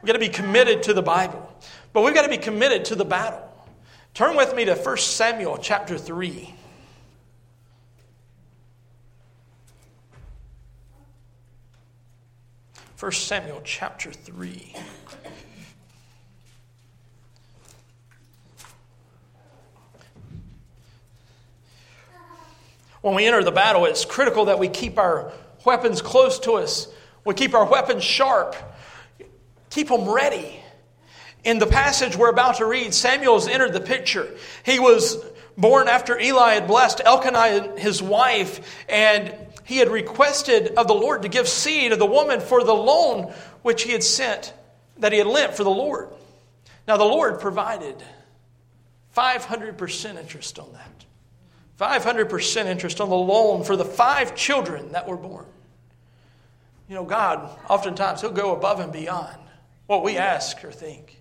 [0.03, 1.51] We've got to be committed to the Bible,
[1.93, 3.41] but we've got to be committed to the battle.
[4.13, 6.53] Turn with me to 1 Samuel chapter 3.
[12.97, 14.73] 1 Samuel chapter 3.
[23.01, 25.33] When we enter the battle, it's critical that we keep our
[25.65, 26.87] weapons close to us.
[27.25, 28.55] We keep our weapons sharp,
[29.69, 30.57] keep them ready.
[31.43, 34.33] In the passage we're about to read, Samuel's entered the picture.
[34.63, 35.17] He was
[35.57, 41.23] born after Eli had blessed Elkanah, his wife, and he had requested of the Lord
[41.23, 44.53] to give seed of the woman for the loan which he had sent,
[44.99, 46.09] that he had lent for the Lord.
[46.87, 47.95] Now, the Lord provided
[49.17, 51.05] 500% interest on that.
[51.79, 55.47] 500% interest on the loan for the five children that were born.
[56.87, 59.37] You know, God, oftentimes, He'll go above and beyond
[59.87, 61.19] what we ask or think.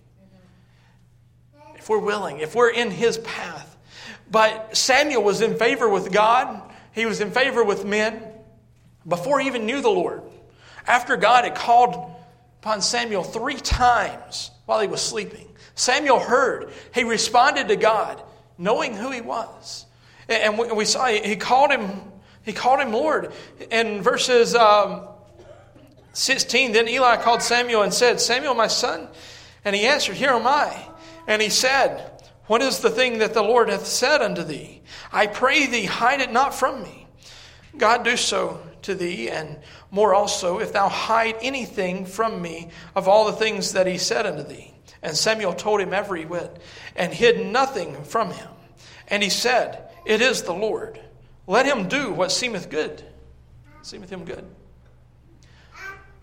[1.75, 3.75] If we're willing, if we're in His path.
[4.29, 6.61] But Samuel was in favor with God,
[6.95, 8.23] he was in favor with men
[9.07, 10.21] before he even knew the Lord.
[10.87, 12.13] After God had called
[12.61, 16.71] upon Samuel three times while he was sleeping, Samuel heard.
[16.93, 18.21] He responded to God,
[18.57, 19.85] knowing who he was.
[20.27, 22.01] And we saw he called him,
[22.43, 23.31] he called him Lord.
[23.69, 25.07] In verses um,
[26.13, 29.07] 16, then Eli called Samuel and said, Samuel, my son.
[29.63, 30.75] And he answered, Here am I.
[31.27, 32.11] And he said,
[32.47, 34.81] What is the thing that the Lord hath said unto thee?
[35.11, 37.07] I pray thee, hide it not from me.
[37.77, 39.57] God do so to thee, and
[39.91, 44.25] more also, if thou hide anything from me of all the things that he said
[44.25, 44.73] unto thee.
[45.03, 46.59] And Samuel told him every whit,
[46.95, 48.49] and hid nothing from him.
[49.07, 50.99] And he said, It is the Lord.
[51.47, 53.03] Let him do what seemeth good.
[53.81, 54.45] Seemeth him good.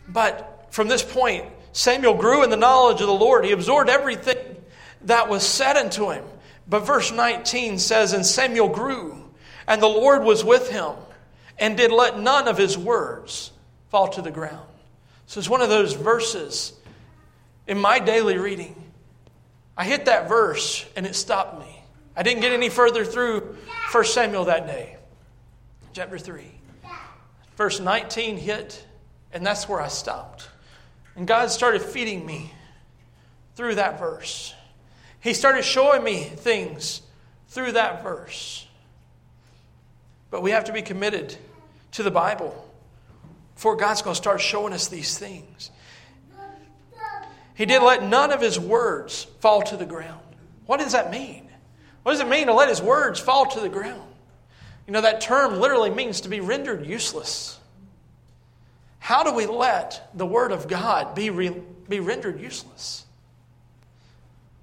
[0.09, 3.45] But from this point, Samuel grew in the knowledge of the Lord.
[3.45, 4.57] He absorbed everything
[5.03, 6.25] that was said unto him.
[6.67, 9.31] But verse 19 says, And Samuel grew,
[9.67, 10.95] and the Lord was with him
[11.59, 13.53] and did let none of his words
[13.91, 14.67] fall to the ground.
[15.27, 16.73] So it's one of those verses
[17.67, 18.75] in my daily reading.
[19.77, 21.83] I hit that verse and it stopped me.
[22.15, 23.57] I didn't get any further through
[23.91, 24.97] 1 Samuel that day,
[25.93, 26.45] chapter 3.
[27.57, 28.85] Verse 19 hit,
[29.33, 30.49] and that's where I stopped.
[31.17, 32.53] And God started feeding me
[33.55, 34.55] through that verse.
[35.21, 37.03] He started showing me things
[37.49, 38.62] through that verse.
[40.33, 41.37] But we have to be committed
[41.93, 42.69] to the Bible.
[43.55, 45.71] before God's going to start showing us these things.
[47.55, 50.23] He did let none of his words fall to the ground.
[50.65, 51.49] What does that mean?
[52.03, 54.11] What does it mean to let his words fall to the ground?
[54.87, 57.61] You know, that term literally means to be rendered useless.
[58.99, 63.05] How do we let the Word of God be, re- be rendered useless?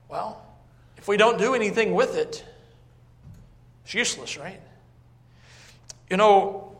[0.10, 0.42] Well,
[0.98, 2.44] if we don't do anything with it,
[3.86, 4.60] it's useless, right?
[6.10, 6.78] You know,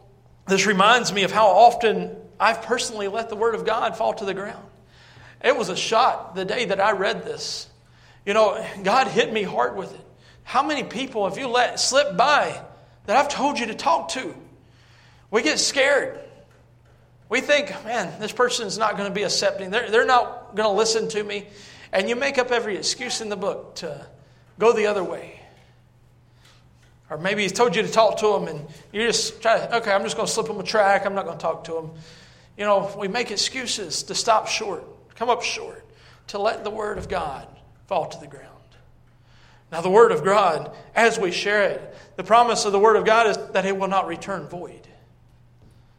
[0.48, 4.26] this reminds me of how often I've personally let the Word of God fall to
[4.26, 4.66] the ground.
[5.44, 7.68] It was a shot the day that I read this.
[8.26, 10.06] You know, God hit me hard with it.
[10.44, 12.60] How many people have you let slip by
[13.06, 14.36] that I've told you to talk to?
[15.32, 16.20] We get scared.
[17.30, 19.70] We think, man, this person's not going to be accepting.
[19.70, 21.46] They're, they're not going to listen to me.
[21.92, 24.06] And you make up every excuse in the book to
[24.58, 25.39] go the other way.
[27.10, 29.92] Or maybe he's told you to talk to him and you just try to, okay,
[29.92, 31.06] I'm just going to slip him a tract.
[31.06, 31.92] I'm not going to talk to him.
[32.58, 34.84] You know, we make excuses to stop short,
[35.16, 35.86] come up short,
[36.28, 37.48] to let the Word of God
[37.88, 38.46] fall to the ground.
[39.72, 43.06] Now, the Word of God, as we share it, the promise of the Word of
[43.06, 44.88] God is that it will not return void.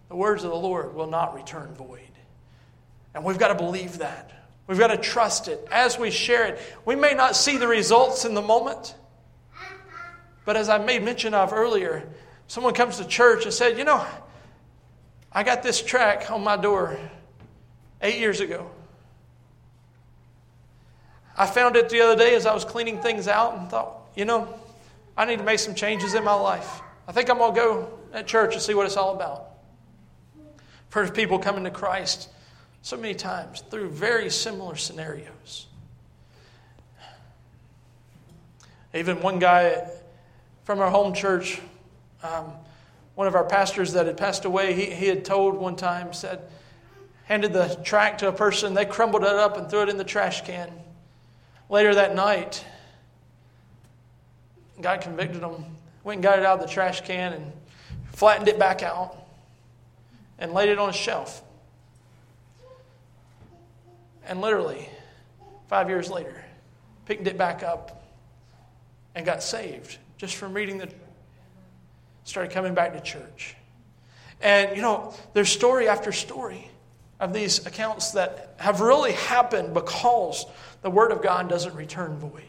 [0.09, 2.01] The words of the Lord will not return void.
[3.15, 4.31] And we've got to believe that.
[4.67, 6.61] We've got to trust it as we share it.
[6.85, 8.95] We may not see the results in the moment,
[10.51, 12.09] but as I made mention of earlier,
[12.49, 14.05] someone comes to church and said, You know,
[15.31, 16.99] I got this tract on my door
[18.03, 18.69] eight years ago.
[21.39, 24.25] I found it the other day as I was cleaning things out and thought, you
[24.25, 24.53] know,
[25.17, 26.81] I need to make some changes in my life.
[27.07, 29.51] I think I'm going to go at church and see what it's all about.
[30.91, 32.29] Heard people coming to Christ
[32.83, 35.69] so many times through very similar scenarios.
[38.93, 39.87] Even one guy
[40.65, 41.61] from our home church,
[42.23, 42.53] um,
[43.15, 46.41] one of our pastors that had passed away, he, he had told one time, said,
[47.25, 50.05] handed the tract to a person, they crumbled it up and threw it in the
[50.05, 50.71] trash can.
[51.69, 52.65] Later that night,
[54.81, 55.65] God convicted them,
[56.03, 57.53] went and got it out of the trash can and
[58.13, 59.17] flattened it back out
[60.39, 61.43] and laid it on a shelf.
[64.27, 64.89] And literally,
[65.69, 66.45] five years later,
[67.07, 68.05] picked it back up
[69.15, 70.89] and got saved just from reading the.
[72.25, 73.57] Started coming back to church.
[74.43, 76.71] And, you know, there's story after story
[77.19, 80.45] of these accounts that have really happened because
[80.83, 82.43] the Word of God doesn't return void.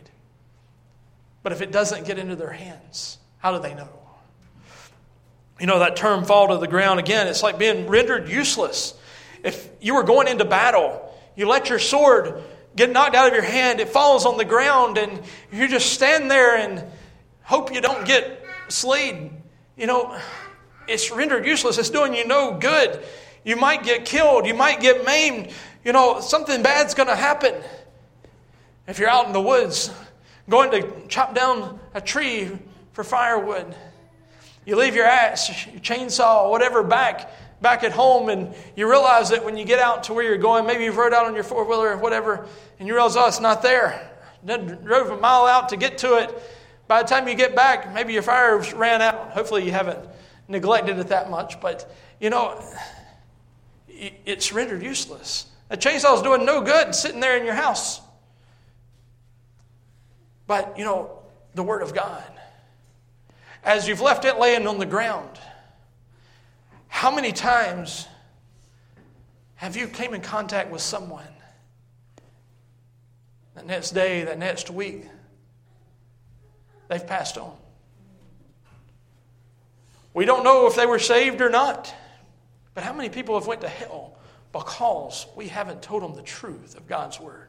[1.44, 3.90] But if it doesn't get into their hands, how do they know?
[5.58, 8.94] You know, that term fall to the ground again, it's like being rendered useless.
[9.44, 12.44] If you were going into battle, you let your sword
[12.76, 15.22] get knocked out of your hand, it falls on the ground, and
[15.54, 16.84] you just stand there and
[17.52, 19.30] hope you don't get slayed.
[19.76, 20.18] You know,
[20.88, 21.78] it's rendered useless.
[21.78, 23.04] It's doing you no good.
[23.44, 24.46] You might get killed.
[24.46, 25.52] You might get maimed.
[25.84, 27.54] You know, something bad's going to happen.
[28.88, 29.92] If you're out in the woods
[30.50, 32.50] going to chop down a tree
[32.94, 33.76] for firewood,
[34.66, 39.44] you leave your axe, your chainsaw, whatever back back at home, and you realize that
[39.44, 41.66] when you get out to where you're going, maybe you've rode out on your four
[41.66, 42.48] wheeler or whatever,
[42.80, 44.10] and you realize, oh, it's not there.
[44.42, 46.42] Then drove a mile out to get to it.
[46.92, 49.32] By the time you get back, maybe your fire ran out.
[49.32, 50.10] Hopefully, you haven't
[50.50, 52.62] neglected it that much, but you know,
[53.88, 55.46] it's rendered useless.
[55.70, 58.02] A chainsaw is doing no good sitting there in your house.
[60.48, 61.20] But you know,
[61.56, 62.30] the Word of God
[63.64, 65.40] as you've left it laying on the ground,
[66.90, 68.06] how many times
[69.56, 71.24] have you came in contact with someone
[73.56, 75.06] that next day, that next week,
[76.92, 77.56] they've passed on?
[80.14, 81.94] We don't know if they were saved or not,
[82.74, 84.18] but how many people have went to hell
[84.52, 87.48] because we haven't told them the truth of God's word?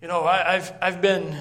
[0.00, 1.36] You know, I, have I've been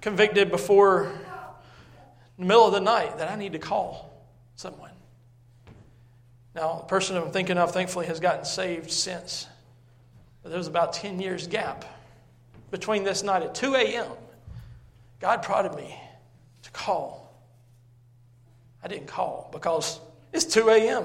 [0.00, 4.92] convicted before in the middle of the night that I need to call someone.
[6.54, 9.46] Now, the person I'm thinking of, thankfully, has gotten saved since.
[10.42, 11.84] But there was about 10 years gap
[12.70, 14.06] between this night at 2 a.m.
[15.20, 15.94] God prodded me
[16.62, 17.32] to call.
[18.82, 20.00] I didn't call because
[20.32, 21.04] it's 2 a.m.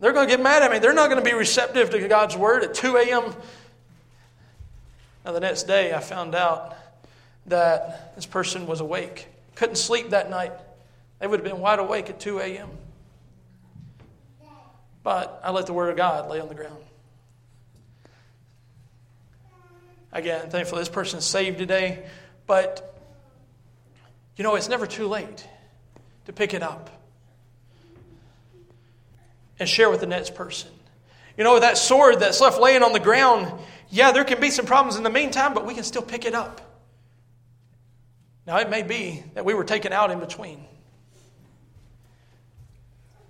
[0.00, 0.78] They're going to get mad at me.
[0.78, 3.34] They're not going to be receptive to God's word at 2 a.m.
[5.24, 6.76] Now, the next day, I found out
[7.46, 10.52] that this person was awake couldn't sleep that night.
[11.18, 12.70] They would have been wide awake at 2 a.m.
[15.02, 16.82] But I let the Word of God lay on the ground.
[20.12, 22.04] Again, thankfully, this person saved today.
[22.46, 22.93] But,
[24.36, 25.46] you know, it's never too late
[26.26, 26.90] to pick it up.
[29.58, 30.70] and share with the next person.
[31.36, 33.52] You know, that sword that's left laying on the ground,
[33.88, 36.34] yeah, there can be some problems in the meantime, but we can still pick it
[36.34, 36.60] up.
[38.46, 40.64] Now, it may be that we were taken out in between.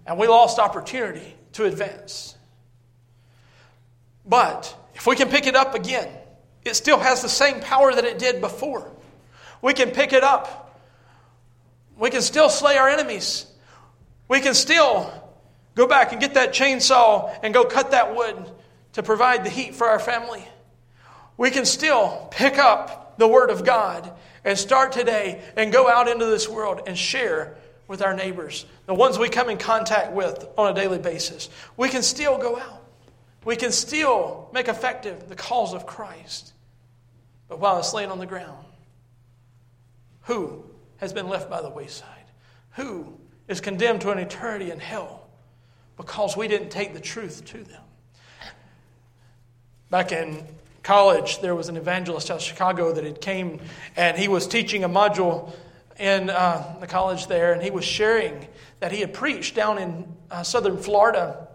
[0.07, 2.37] And we lost opportunity to advance.
[4.27, 6.09] But if we can pick it up again,
[6.65, 8.91] it still has the same power that it did before.
[9.63, 10.64] We can pick it up.
[11.99, 13.47] We can still slay our enemies.
[14.29, 15.13] We can still
[15.75, 18.37] go back and get that chainsaw and go cut that wood
[18.95, 20.47] to provide the heat for our family.
[21.37, 24.11] We can still pick up the Word of God
[24.45, 28.95] and start today and go out into this world and share with our neighbors, the
[28.95, 31.51] ones we come in contact with on a daily basis.
[31.77, 32.83] We can still go out.
[33.45, 36.53] We can still make effective the cause of Christ.
[37.49, 38.65] But while it's laying on the ground,
[40.23, 40.64] who
[41.05, 42.09] has been left by the wayside?
[42.73, 43.15] Who
[43.47, 45.29] is condemned to an eternity in hell
[45.97, 47.83] because we didn't take the truth to them?
[49.91, 50.45] Back in
[50.83, 53.61] college, there was an evangelist out of Chicago that had came
[53.97, 55.53] and he was teaching a module
[55.99, 58.49] in uh, the college there, and he was sharing
[58.81, 61.47] that he had preached down in uh, southern Florida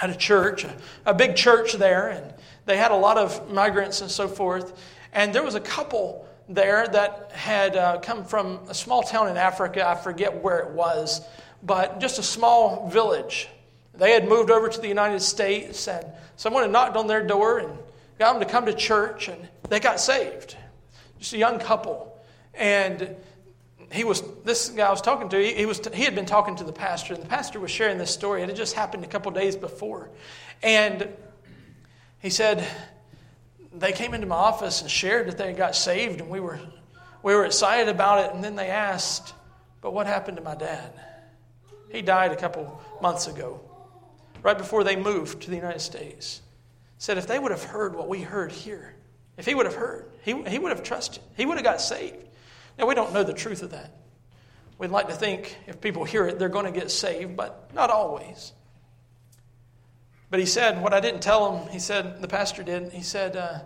[0.00, 0.74] at a church, a,
[1.04, 2.32] a big church there, and
[2.64, 4.72] they had a lot of migrants and so forth.
[5.12, 9.36] And there was a couple there that had uh, come from a small town in
[9.36, 9.86] Africa.
[9.86, 11.20] I forget where it was,
[11.62, 13.48] but just a small village.
[13.94, 16.04] They had moved over to the United States, and
[16.36, 17.78] someone had knocked on their door and
[18.18, 20.56] got them to come to church, and they got saved.
[21.18, 22.20] Just a young couple.
[22.54, 23.16] And
[23.90, 25.38] he was this guy I was talking to.
[25.38, 28.10] He, was he had been talking to the pastor, and the pastor was sharing this
[28.10, 28.42] story.
[28.42, 30.10] It had just happened a couple days before,
[30.62, 31.08] and
[32.18, 32.66] he said
[33.74, 36.60] they came into my office and shared that they had got saved, and we were
[37.22, 38.34] we were excited about it.
[38.34, 39.34] And then they asked,
[39.80, 40.92] "But what happened to my dad?
[41.90, 43.60] He died a couple months ago,
[44.42, 46.40] right before they moved to the United States."
[46.98, 48.94] Said if they would have heard what we heard here,
[49.36, 51.22] if he would have heard, he, he would have trusted.
[51.36, 52.28] He would have got saved.
[52.78, 53.92] Now, we don't know the truth of that.
[54.78, 57.90] We'd like to think if people hear it, they're going to get saved, but not
[57.90, 58.52] always.
[60.32, 63.36] But he said, what I didn't tell him, he said, the pastor did, he said,
[63.36, 63.58] uh,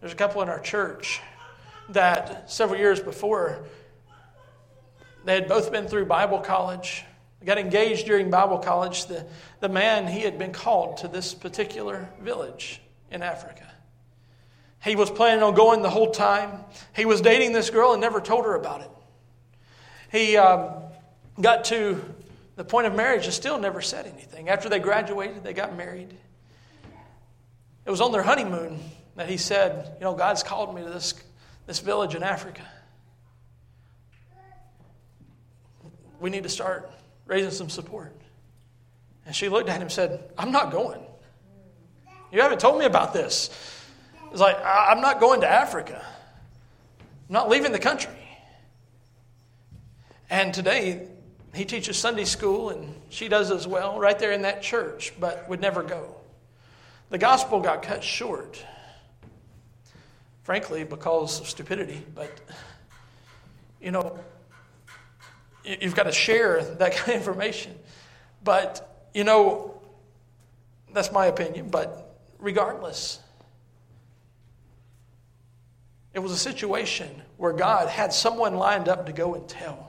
[0.00, 1.20] there's a couple in our church
[1.90, 3.62] that several years before,
[5.24, 7.04] they had both been through Bible college.
[7.44, 9.06] Got engaged during Bible college.
[9.06, 9.26] The,
[9.60, 12.80] the man, he had been called to this particular village
[13.12, 13.72] in Africa.
[14.82, 16.64] He was planning on going the whole time.
[16.96, 18.90] He was dating this girl and never told her about it.
[20.10, 20.82] He um,
[21.40, 22.02] got to
[22.56, 24.48] the point of marriage is still never said anything.
[24.48, 26.12] After they graduated, they got married.
[27.84, 28.80] It was on their honeymoon
[29.14, 31.14] that he said, You know, God's called me to this,
[31.66, 32.62] this village in Africa.
[36.18, 36.90] We need to start
[37.26, 38.12] raising some support.
[39.26, 41.00] And she looked at him and said, I'm not going.
[42.32, 43.50] You haven't told me about this.
[44.30, 46.04] It's like, I'm not going to Africa.
[47.28, 48.12] I'm not leaving the country.
[50.30, 51.08] And today,
[51.56, 55.48] he teaches Sunday school, and she does as well, right there in that church, but
[55.48, 56.14] would never go.
[57.10, 58.62] The gospel got cut short,
[60.42, 62.04] frankly, because of stupidity.
[62.14, 62.30] But,
[63.80, 64.18] you know,
[65.64, 67.74] you've got to share that kind of information.
[68.44, 69.80] But, you know,
[70.92, 73.20] that's my opinion, but regardless,
[76.14, 79.85] it was a situation where God had someone lined up to go and tell,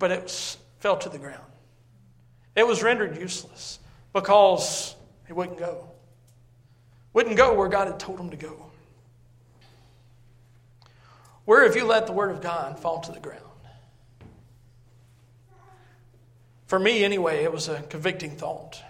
[0.00, 1.44] but it fell to the ground.
[2.56, 3.78] It was rendered useless
[4.12, 4.96] because
[5.28, 5.88] he wouldn't go.
[7.12, 8.70] Wouldn't go where God had told him to go.
[11.44, 13.44] Where have you let the Word of God fall to the ground?
[16.66, 18.82] For me, anyway, it was a convicting thought.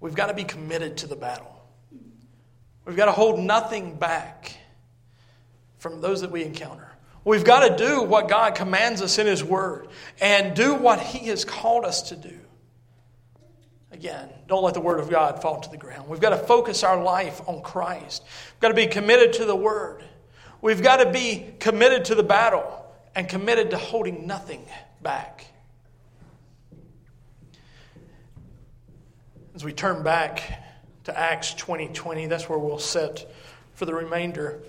[0.00, 1.62] We've got to be committed to the battle.
[2.84, 4.56] We've got to hold nothing back
[5.80, 6.86] from those that we encounter.
[7.24, 9.88] We've got to do what God commands us in His Word
[10.20, 12.38] and do what He has called us to do.
[13.90, 16.08] Again, don't let the Word of God fall to the ground.
[16.08, 18.22] We've got to focus our life on Christ.
[18.54, 20.04] We've got to be committed to the Word.
[20.62, 24.64] We've got to be committed to the battle and committed to holding nothing
[25.02, 25.46] back.
[29.54, 30.62] As we turn back
[31.04, 33.28] to Acts 2020, 20, that's where we'll sit
[33.74, 34.60] for the remainder.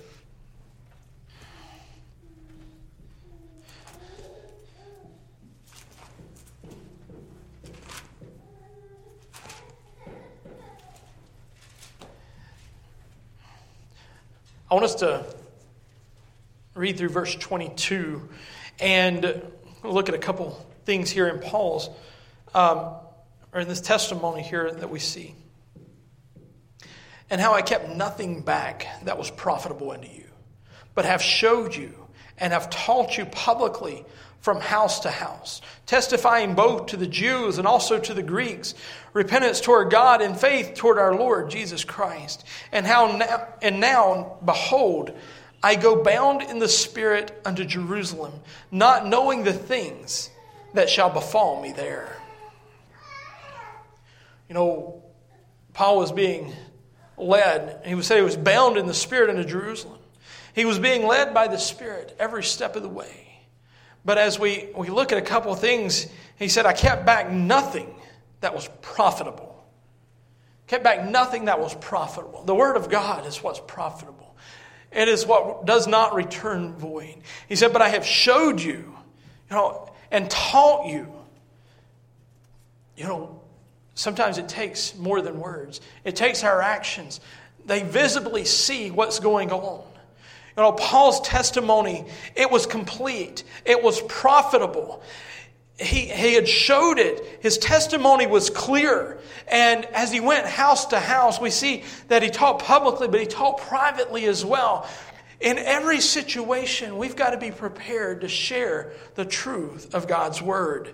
[14.71, 15.25] I want us to
[16.75, 18.29] read through verse 22
[18.79, 19.41] and
[19.83, 21.89] look at a couple things here in Paul's,
[22.55, 22.93] um,
[23.51, 25.35] or in this testimony here that we see.
[27.29, 30.29] And how I kept nothing back that was profitable unto you,
[30.95, 31.93] but have showed you
[32.37, 34.05] and have taught you publicly
[34.41, 38.73] from house to house, testifying both to the Jews and also to the Greeks,
[39.13, 42.43] repentance toward God and faith toward our Lord Jesus Christ.
[42.71, 45.15] And how now, and now, behold,
[45.63, 48.33] I go bound in the Spirit unto Jerusalem,
[48.71, 50.31] not knowing the things
[50.73, 52.17] that shall befall me there.
[54.49, 55.03] You know,
[55.73, 56.53] Paul was being
[57.15, 59.99] led, he would say he was bound in the Spirit unto Jerusalem.
[60.53, 63.30] He was being led by the Spirit every step of the way.
[64.03, 67.31] But as we, we look at a couple of things, he said, I kept back
[67.31, 67.93] nothing
[68.41, 69.63] that was profitable.
[70.67, 72.43] Kept back nothing that was profitable.
[72.43, 74.35] The Word of God is what's profitable.
[74.91, 77.15] It is what does not return void.
[77.47, 78.95] He said, But I have showed you,
[79.49, 81.11] you know, and taught you.
[82.97, 83.41] You know,
[83.95, 87.19] sometimes it takes more than words, it takes our actions.
[87.65, 89.83] They visibly see what's going on.
[90.57, 95.01] You know, Paul's testimony, it was complete, it was profitable.
[95.79, 97.39] He, he had showed it.
[97.41, 99.17] His testimony was clear.
[99.47, 103.25] And as he went house to house, we see that he taught publicly, but he
[103.25, 104.87] taught privately as well.
[105.39, 110.93] In every situation, we've got to be prepared to share the truth of God's word.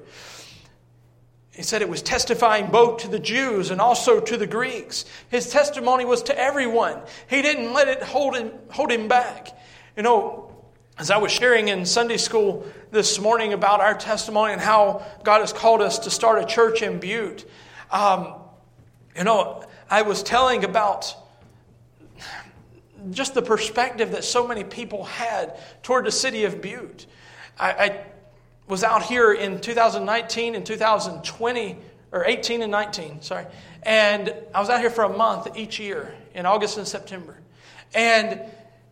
[1.57, 5.05] He said it was testifying both to the Jews and also to the Greeks.
[5.29, 7.01] His testimony was to everyone.
[7.27, 9.57] He didn't let it hold him, hold him back.
[9.95, 10.55] You know,
[10.99, 15.39] as I was sharing in Sunday school this morning about our testimony and how God
[15.39, 17.49] has called us to start a church in Butte,
[17.89, 18.35] um,
[19.15, 21.15] you know, I was telling about
[23.09, 27.07] just the perspective that so many people had toward the city of Butte.
[27.59, 28.05] I, I
[28.68, 31.78] was out here in 2019 and 2020,
[32.11, 33.45] or 18 and 19, sorry.
[33.84, 37.38] And I was out here for a month each year in August and September.
[37.93, 38.41] And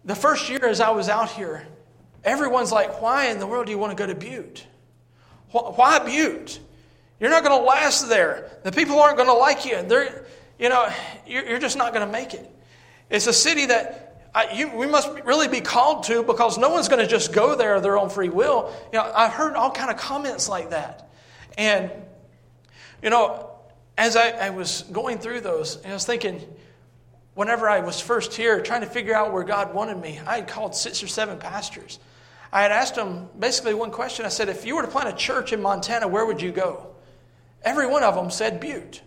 [0.05, 1.67] the first year as I was out here,
[2.23, 4.65] everyone's like, why in the world do you want to go to Butte?
[5.51, 6.59] Why Butte?
[7.19, 8.49] You're not going to last there.
[8.63, 9.81] The people aren't going to like you.
[9.83, 10.25] They're,
[10.59, 10.89] you know,
[11.25, 12.49] you're, just not going to make it.
[13.09, 14.04] It's a city that
[14.35, 17.55] I, you, we must really be called to because no one's going to just go
[17.55, 18.71] there of their own free will.
[18.91, 21.09] You know, I've heard all kind of comments like that,
[21.57, 21.89] and
[23.01, 23.49] you know,
[23.97, 26.41] as I, I was going through those, I was thinking,
[27.33, 30.49] whenever I was first here, trying to figure out where God wanted me, I had
[30.49, 31.99] called six or seven pastors.
[32.51, 34.25] I had asked them basically one question.
[34.25, 36.87] I said, if you were to plant a church in Montana, where would you go?
[37.63, 39.01] Every one of them said Butte.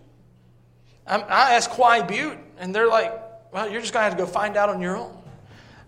[1.07, 3.13] I asked why Butte, and they're like,
[3.53, 5.18] well, you're just going to have to go find out on your own.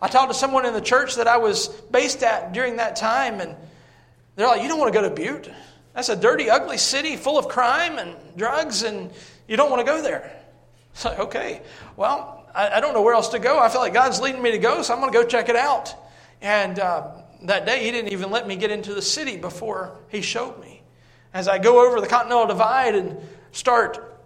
[0.02, 3.40] I talked to someone in the church that I was based at during that time,
[3.40, 3.54] and
[4.36, 5.50] they're like, You don't want to go to Butte?
[5.94, 9.10] That's a dirty, ugly city full of crime and drugs, and
[9.48, 10.32] you don't want to go there.
[10.92, 11.62] It's like, okay,
[11.96, 13.58] well, I, I, don't know where else to go.
[13.58, 15.56] I feel like God's leading me to go, so I'm going to go check it
[15.56, 15.94] out.
[16.40, 20.22] And uh, that day, He didn't even let me get into the city before He
[20.22, 20.82] showed me.
[21.32, 23.16] As I go over the Continental Divide and
[23.52, 24.18] start,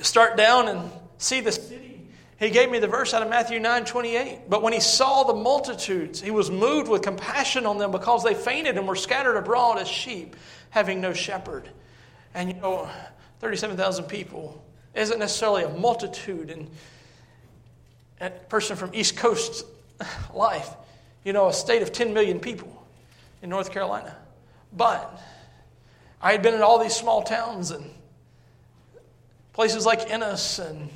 [0.00, 1.95] start down and see the city
[2.38, 4.48] he gave me the verse out of Matthew 9 28.
[4.48, 8.34] But when he saw the multitudes, he was moved with compassion on them because they
[8.34, 10.36] fainted and were scattered abroad as sheep,
[10.70, 11.68] having no shepherd.
[12.34, 12.90] And you know,
[13.40, 14.62] 37,000 people
[14.94, 16.68] isn't necessarily a multitude and
[18.20, 19.64] a person from East Coast
[20.34, 20.70] life,
[21.24, 22.86] you know, a state of 10 million people
[23.42, 24.14] in North Carolina.
[24.74, 25.20] But
[26.20, 27.90] I had been in all these small towns and
[29.54, 30.90] places like Ennis and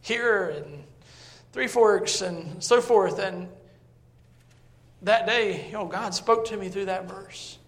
[0.00, 0.84] here and
[1.52, 3.18] Three Forks and so forth.
[3.18, 3.48] And
[5.02, 7.58] that day, you know, God spoke to me through that verse.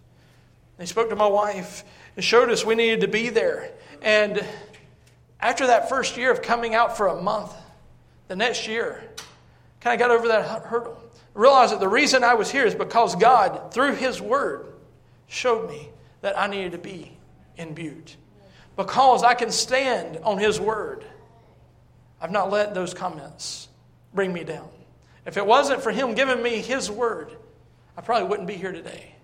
[0.79, 1.85] He spoke to my wife
[2.17, 3.71] and showed us we needed to be there.
[4.03, 4.45] And
[5.39, 7.53] after that first year of coming out for a month,
[8.29, 9.03] the next year,
[9.81, 11.03] kind of got over that hurdle.
[11.35, 14.67] Realized that the reason I was here is because God, through His Word,
[15.29, 15.91] showed me
[16.23, 17.17] that I needed to be
[17.57, 18.17] in Butte.
[18.77, 21.05] Because I can stand on His Word.
[22.21, 23.69] I've not let those comments
[24.13, 24.69] bring me down.
[25.27, 27.33] If it wasn't for him giving me his word,
[27.97, 29.15] I probably wouldn't be here today.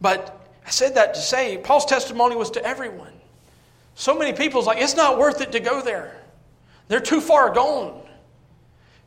[0.00, 3.12] But I said that to say Paul's testimony was to everyone.
[3.94, 6.16] So many people's like, it's not worth it to go there.
[6.88, 8.02] They're too far gone.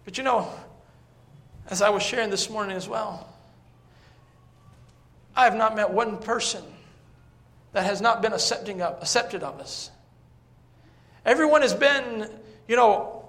[0.05, 0.51] But you know,
[1.67, 3.27] as I was sharing this morning as well,
[5.35, 6.63] I have not met one person
[7.73, 9.91] that has not been accepting of, accepted of us.
[11.27, 12.29] Everyone has been,
[12.69, 13.25] you know,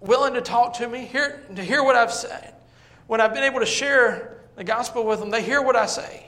[0.00, 2.54] willing to talk to me, hear, to hear what I've said.
[3.06, 6.26] When I've been able to share the gospel with them, they hear what I say.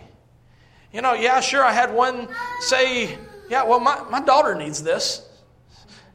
[0.92, 2.28] You know, yeah, sure, I had one
[2.60, 3.18] say,
[3.50, 5.28] yeah, well, my, my daughter needs this.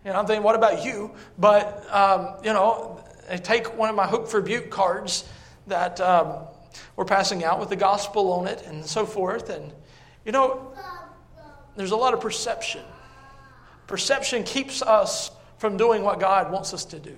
[0.05, 1.11] And I'm thinking, what about you?
[1.37, 5.25] But, um, you know, they take one of my Hope for Butte cards
[5.67, 6.45] that um,
[6.95, 9.49] we're passing out with the gospel on it and so forth.
[9.49, 9.73] And,
[10.25, 10.71] you know,
[11.75, 12.83] there's a lot of perception.
[13.87, 17.15] Perception keeps us from doing what God wants us to do.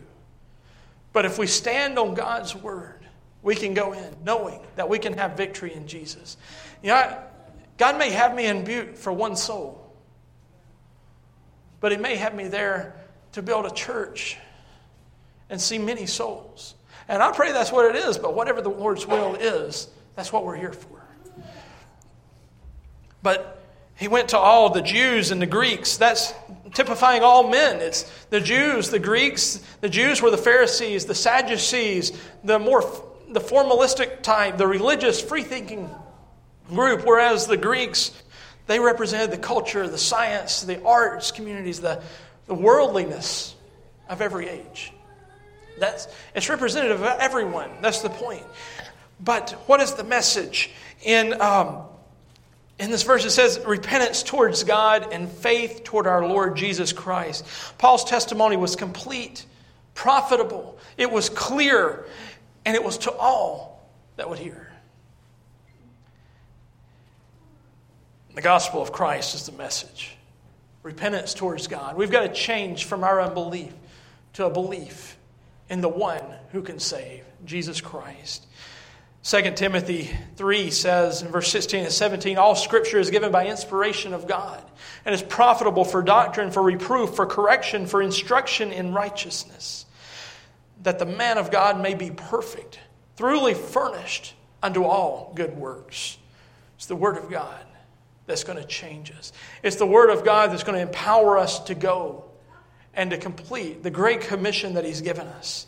[1.12, 3.06] But if we stand on God's word,
[3.42, 6.38] we can go in knowing that we can have victory in Jesus.
[6.84, 7.18] You know,
[7.78, 9.94] God may have me in Butte for one soul,
[11.80, 12.96] but He may have me there
[13.32, 14.38] to build a church
[15.50, 16.76] and see many souls.
[17.08, 20.46] And I pray that's what it is, but whatever the Lord's will is, that's what
[20.46, 21.02] we're here for.
[23.24, 23.60] But
[23.96, 25.98] he went to all the Jews and the Greeks.
[25.98, 26.34] That's
[26.74, 27.82] typifying all men.
[27.82, 29.62] It's the Jews, the Greeks.
[29.82, 32.12] The Jews were the Pharisees, the Sadducees,
[32.44, 32.82] the more
[33.30, 35.90] the formalistic type, the religious, free-thinking
[36.70, 38.12] group, whereas the Greeks,
[38.68, 42.02] they represented the culture, the science, the arts communities, the,
[42.48, 43.56] the worldliness
[44.08, 44.92] of every age.
[45.80, 47.70] That's, it's representative of everyone.
[47.82, 48.44] That's the point.
[49.20, 50.72] But what is the message?
[51.04, 51.84] In, um,
[52.80, 57.46] in this verse, it says repentance towards God and faith toward our Lord Jesus Christ.
[57.78, 59.46] Paul's testimony was complete,
[59.94, 62.06] profitable, it was clear,
[62.66, 64.72] and it was to all that would hear.
[68.34, 70.16] The gospel of Christ is the message.
[70.82, 71.98] Repentance towards God.
[71.98, 73.74] We've got to change from our unbelief
[74.34, 75.18] to a belief
[75.70, 76.24] in the one
[76.54, 78.48] who can save, Jesus Christ.
[79.24, 84.14] 2 Timothy 3 says in verse 16 and 17 All scripture is given by inspiration
[84.14, 84.64] of God
[85.06, 89.86] and is profitable for doctrine, for reproof, for correction, for instruction in righteousness,
[90.84, 92.80] that the man of God may be perfect,
[93.18, 96.18] thoroughly furnished unto all good works.
[96.78, 97.66] It's the Word of God
[98.26, 99.34] that's going to change us.
[99.64, 102.24] It's the Word of God that's going to empower us to go
[102.94, 105.68] and to complete the great commission that He's given us.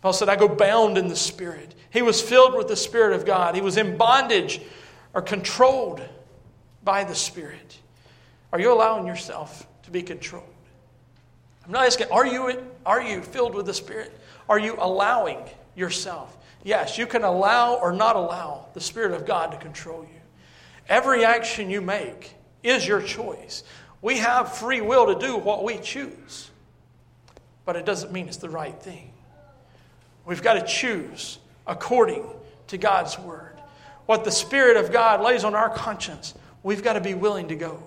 [0.00, 1.74] Paul said, I go bound in the Spirit.
[1.90, 3.54] He was filled with the Spirit of God.
[3.54, 4.60] He was in bondage
[5.14, 6.00] or controlled
[6.84, 7.78] by the Spirit.
[8.52, 10.44] Are you allowing yourself to be controlled?
[11.64, 14.18] I'm not asking, are you, are you filled with the Spirit?
[14.48, 15.38] Are you allowing
[15.74, 16.36] yourself?
[16.64, 20.20] Yes, you can allow or not allow the Spirit of God to control you.
[20.88, 23.64] Every action you make is your choice.
[24.00, 26.50] We have free will to do what we choose,
[27.64, 29.12] but it doesn't mean it's the right thing.
[30.28, 32.22] We've got to choose according
[32.66, 33.56] to God's word.
[34.04, 37.56] What the Spirit of God lays on our conscience, we've got to be willing to
[37.56, 37.82] go.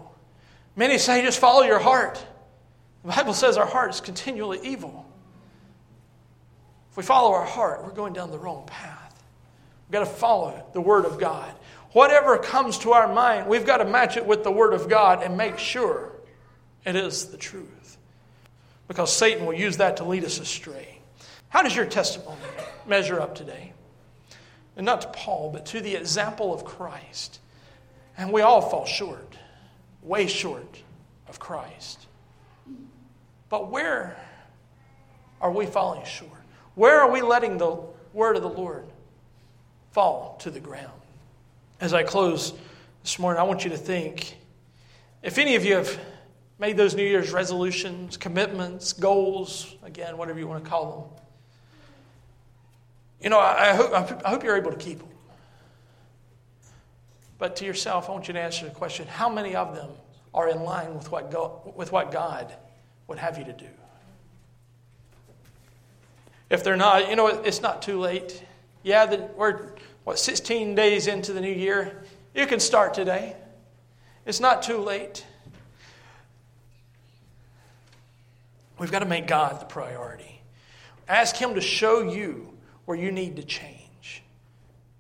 [0.76, 2.24] Many say, just follow your heart.
[3.04, 5.06] The Bible says our heart is continually evil.
[6.90, 9.24] If we follow our heart, we're going down the wrong path.
[9.88, 11.54] We've got to follow the Word of God.
[11.92, 15.22] Whatever comes to our mind, we've got to match it with the Word of God
[15.22, 16.12] and make sure
[16.86, 17.98] it is the truth.
[18.88, 21.01] Because Satan will use that to lead us astray.
[21.52, 22.40] How does your testimony
[22.88, 23.74] measure up today?
[24.78, 27.42] And not to Paul, but to the example of Christ.
[28.18, 29.36] And we all fall short,
[30.02, 30.82] way short
[31.28, 32.08] of Christ.
[33.50, 34.16] But where
[35.42, 36.32] are we falling short?
[36.76, 37.78] Where are we letting the
[38.14, 38.86] word of the Lord
[39.92, 41.02] fall to the ground?
[41.82, 42.54] As I close
[43.04, 44.38] this morning, I want you to think
[45.22, 46.00] if any of you have
[46.60, 51.22] made those New Year's resolutions, commitments, goals, again, whatever you want to call them,
[53.22, 53.94] you know, I hope,
[54.26, 55.08] I hope you're able to keep them.
[57.38, 59.90] But to yourself, I want you to answer the question how many of them
[60.34, 62.54] are in line with what, God, with what God
[63.08, 63.68] would have you to do?
[66.50, 68.44] If they're not, you know, it's not too late.
[68.84, 69.72] Yeah, the, we're
[70.04, 72.04] what, 16 days into the new year,
[72.36, 73.36] you can start today.
[74.26, 75.26] It's not too late.
[78.78, 80.42] We've got to make God the priority.
[81.08, 82.51] Ask Him to show you
[82.86, 84.24] where you need to change.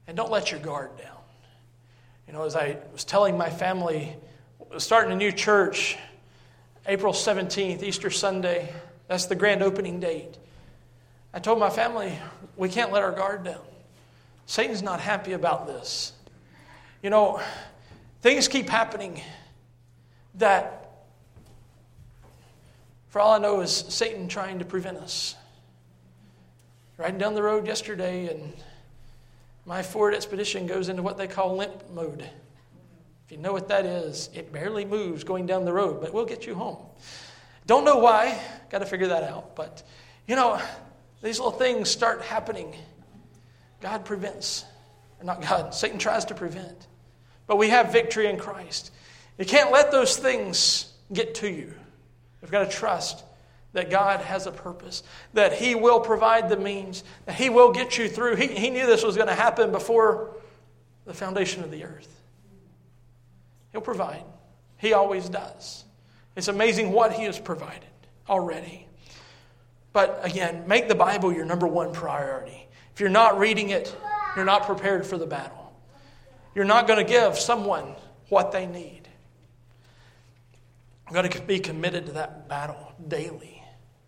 [0.08, 1.18] And don't let your guard down.
[2.28, 4.16] You know, as I was telling my family,
[4.78, 5.98] starting a new church,
[6.86, 8.74] April 17th, Easter Sunday,
[9.08, 10.38] that's the grand opening date.
[11.34, 12.18] I told my family,
[12.56, 13.62] we can't let our guard down.
[14.46, 16.14] Satan's not happy about this.
[17.04, 17.42] You know,
[18.22, 19.22] things keep happening
[20.36, 20.92] that,
[23.10, 25.36] for all I know, is Satan trying to prevent us.
[27.02, 28.54] Riding down the road yesterday, and
[29.66, 32.22] my Ford Expedition goes into what they call limp mode.
[33.26, 36.28] If you know what that is, it barely moves going down the road, but we'll
[36.28, 36.78] get you home.
[37.66, 38.40] Don't know why,
[38.70, 39.56] got to figure that out.
[39.56, 39.82] But,
[40.28, 40.62] you know,
[41.24, 42.76] these little things start happening
[43.82, 44.64] God prevents
[45.20, 46.86] or not God, Satan tries to prevent.
[47.48, 48.92] But we have victory in Christ.
[49.40, 51.74] You can't let those things get to you.
[52.44, 53.24] You've got to trust
[53.74, 55.04] that God has a purpose,
[55.34, 58.36] that He will provide the means, that He will get you through.
[58.36, 60.36] He, he knew this was going to happen before
[61.06, 62.22] the foundation of the earth.
[63.72, 64.24] He'll provide,
[64.78, 65.86] He always does.
[66.36, 67.90] It's amazing what He has provided
[68.28, 68.88] already.
[69.94, 72.68] But again, make the Bible your number one priority.
[72.94, 73.96] If you're not reading it,
[74.36, 75.74] you're not prepared for the battle.
[76.56, 77.96] You're not going to give someone
[78.30, 79.08] what they need.
[81.06, 83.51] You've got to be committed to that battle daily.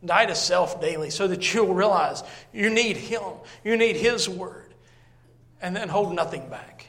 [0.06, 3.22] Die to self daily so that you'll realize you need Him,
[3.64, 4.74] you need His Word,
[5.62, 6.88] and then hold nothing back.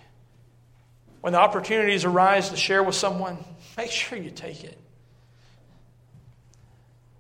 [1.21, 3.39] When the opportunities arise to share with someone,
[3.77, 4.79] make sure you take it.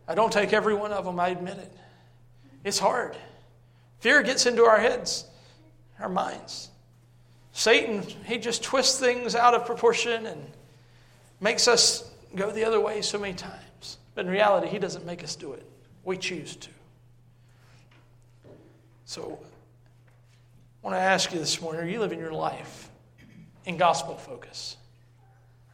[0.06, 1.72] I don't take every one of them, I admit it.
[2.64, 3.16] It's hard.
[4.00, 5.24] Fear gets into our heads,
[5.98, 6.68] our minds.
[7.52, 10.44] Satan, he just twists things out of proportion and
[11.40, 13.98] makes us go the other way so many times.
[14.14, 15.64] But in reality, he doesn't make us do it.
[16.04, 16.68] We choose to.
[19.06, 19.38] So,
[20.82, 22.90] I want to ask you this morning are you living your life
[23.64, 24.76] in gospel focus?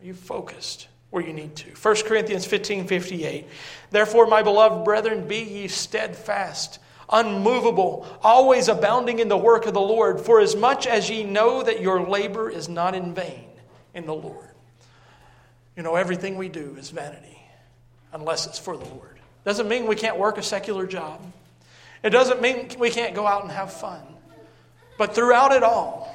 [0.01, 1.71] Are you focused where you need to?
[1.71, 3.47] 1 Corinthians 15 58.
[3.91, 6.79] Therefore, my beloved brethren, be ye steadfast,
[7.11, 11.63] unmovable, always abounding in the work of the Lord, for as much as ye know
[11.63, 13.49] that your labor is not in vain
[13.95, 14.49] in the Lord.
[15.77, 17.41] You know, everything we do is vanity
[18.13, 19.20] unless it's for the Lord.
[19.45, 21.21] Doesn't mean we can't work a secular job.
[22.03, 24.03] It doesn't mean we can't go out and have fun.
[24.99, 26.15] But throughout it all,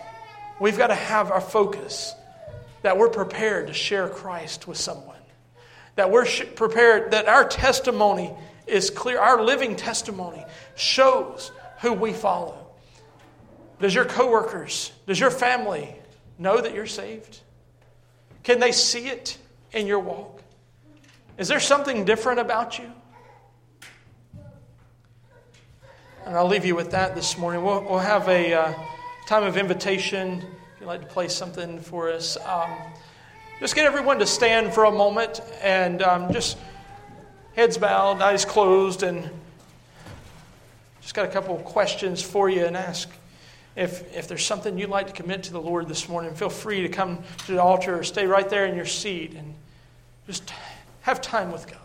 [0.59, 2.13] we've got to have our focus
[2.81, 5.15] that we're prepared to share Christ with someone.
[5.95, 8.31] That we're prepared, that our testimony
[8.67, 9.19] is clear.
[9.19, 10.45] Our living testimony
[10.75, 11.51] shows
[11.81, 12.57] who we follow.
[13.79, 15.95] Does your coworkers, does your family
[16.37, 17.39] know that you're saved?
[18.43, 19.37] Can they see it
[19.73, 20.41] in your walk?
[21.37, 22.91] Is there something different about you?
[26.25, 27.63] And I'll leave you with that this morning.
[27.63, 28.73] We'll, we'll have a uh,
[29.27, 30.39] time of invitation.
[30.39, 32.71] If you'd like to play something for us, um,
[33.59, 36.57] just get everyone to stand for a moment and um, just
[37.55, 39.29] heads bowed, eyes closed, and
[40.99, 43.07] just got a couple questions for you and ask.
[43.75, 46.81] If, if there's something you'd like to commit to the Lord this morning, feel free
[46.81, 49.53] to come to the altar or stay right there in your seat and
[50.25, 50.51] just
[51.01, 51.84] have time with God.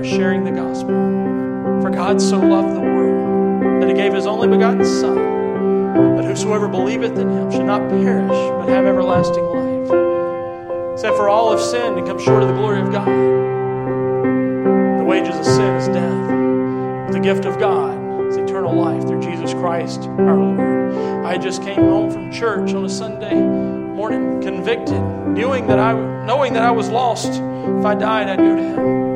[0.00, 0.88] starts sharing the gospel.
[1.82, 6.68] For God so loved the world that he gave his only begotten Son, that whosoever
[6.68, 10.92] believeth in him should not perish, but have everlasting life.
[10.94, 13.08] Except for all have sinned and come short of the glory of God.
[15.00, 17.06] The wages of sin is death.
[17.06, 21.26] But the gift of God is eternal life through Jesus Christ our Lord.
[21.26, 25.92] I just came home from church on a Sunday morning convicted, knowing that I
[26.24, 27.32] knowing that I was lost.
[27.32, 29.09] If I died, I'd go to hell.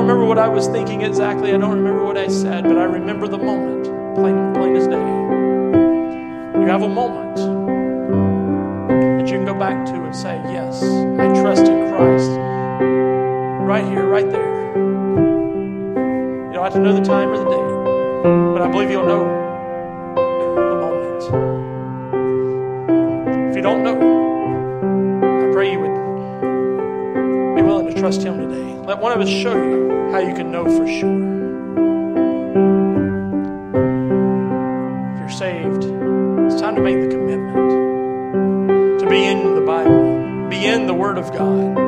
[0.00, 1.52] Don't remember what I was thinking exactly.
[1.52, 3.84] I don't remember what I said, but I remember the moment,
[4.14, 4.96] plain, plain as day
[6.58, 7.36] You have a moment
[8.88, 12.30] that you can go back to and say, Yes, I trust in Christ.
[13.60, 14.72] Right here, right there.
[16.46, 19.26] You don't have to know the time or the date, but I believe you'll know
[20.54, 21.24] the moment.
[23.50, 23.98] If you don't know,
[25.46, 25.89] I pray you would
[28.00, 28.74] trust Him today.
[28.86, 31.20] Let one of us show you how you can know for sure.
[35.12, 35.84] If you're saved,
[36.46, 41.18] it's time to make the commitment to be in the Bible, be in the Word
[41.18, 41.79] of God.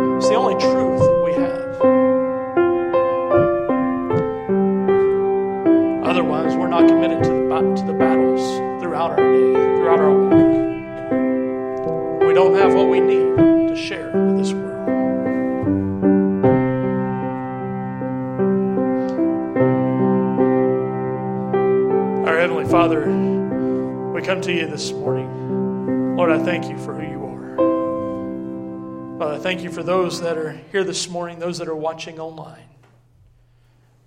[29.72, 32.68] For those that are here this morning, those that are watching online.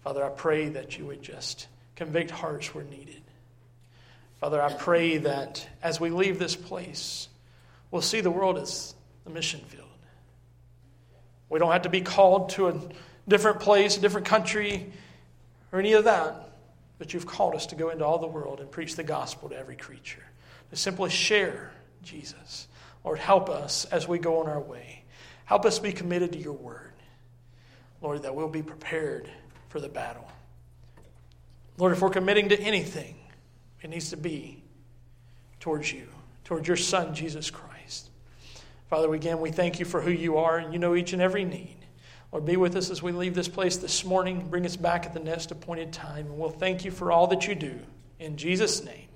[0.04, 3.24] Father, I pray that you would just convict hearts where needed.
[4.40, 7.30] Father, I pray that as we leave this place,
[7.90, 8.94] we'll see the world as
[9.24, 9.88] the mission field.
[11.50, 12.80] We don't have to be called to a
[13.28, 14.94] different place, a different country,
[15.72, 16.48] or any of that,
[17.00, 19.58] but you've called us to go into all the world and preach the gospel to
[19.58, 20.24] every creature,
[20.70, 21.72] to simply share
[22.04, 22.68] Jesus.
[23.04, 25.05] Lord, help us as we go on our way.
[25.46, 26.94] Help us be committed to your word.
[28.02, 29.30] Lord, that we'll be prepared
[29.70, 30.30] for the battle.
[31.78, 33.16] Lord, if we're committing to anything,
[33.82, 34.64] it needs to be
[35.60, 36.08] towards you,
[36.44, 38.10] towards your Son, Jesus Christ.
[38.90, 41.44] Father, again, we thank you for who you are, and you know each and every
[41.44, 41.78] need.
[42.32, 44.48] Lord, be with us as we leave this place this morning.
[44.50, 47.48] Bring us back at the next appointed time, and we'll thank you for all that
[47.48, 47.80] you do.
[48.20, 49.08] In Jesus' name.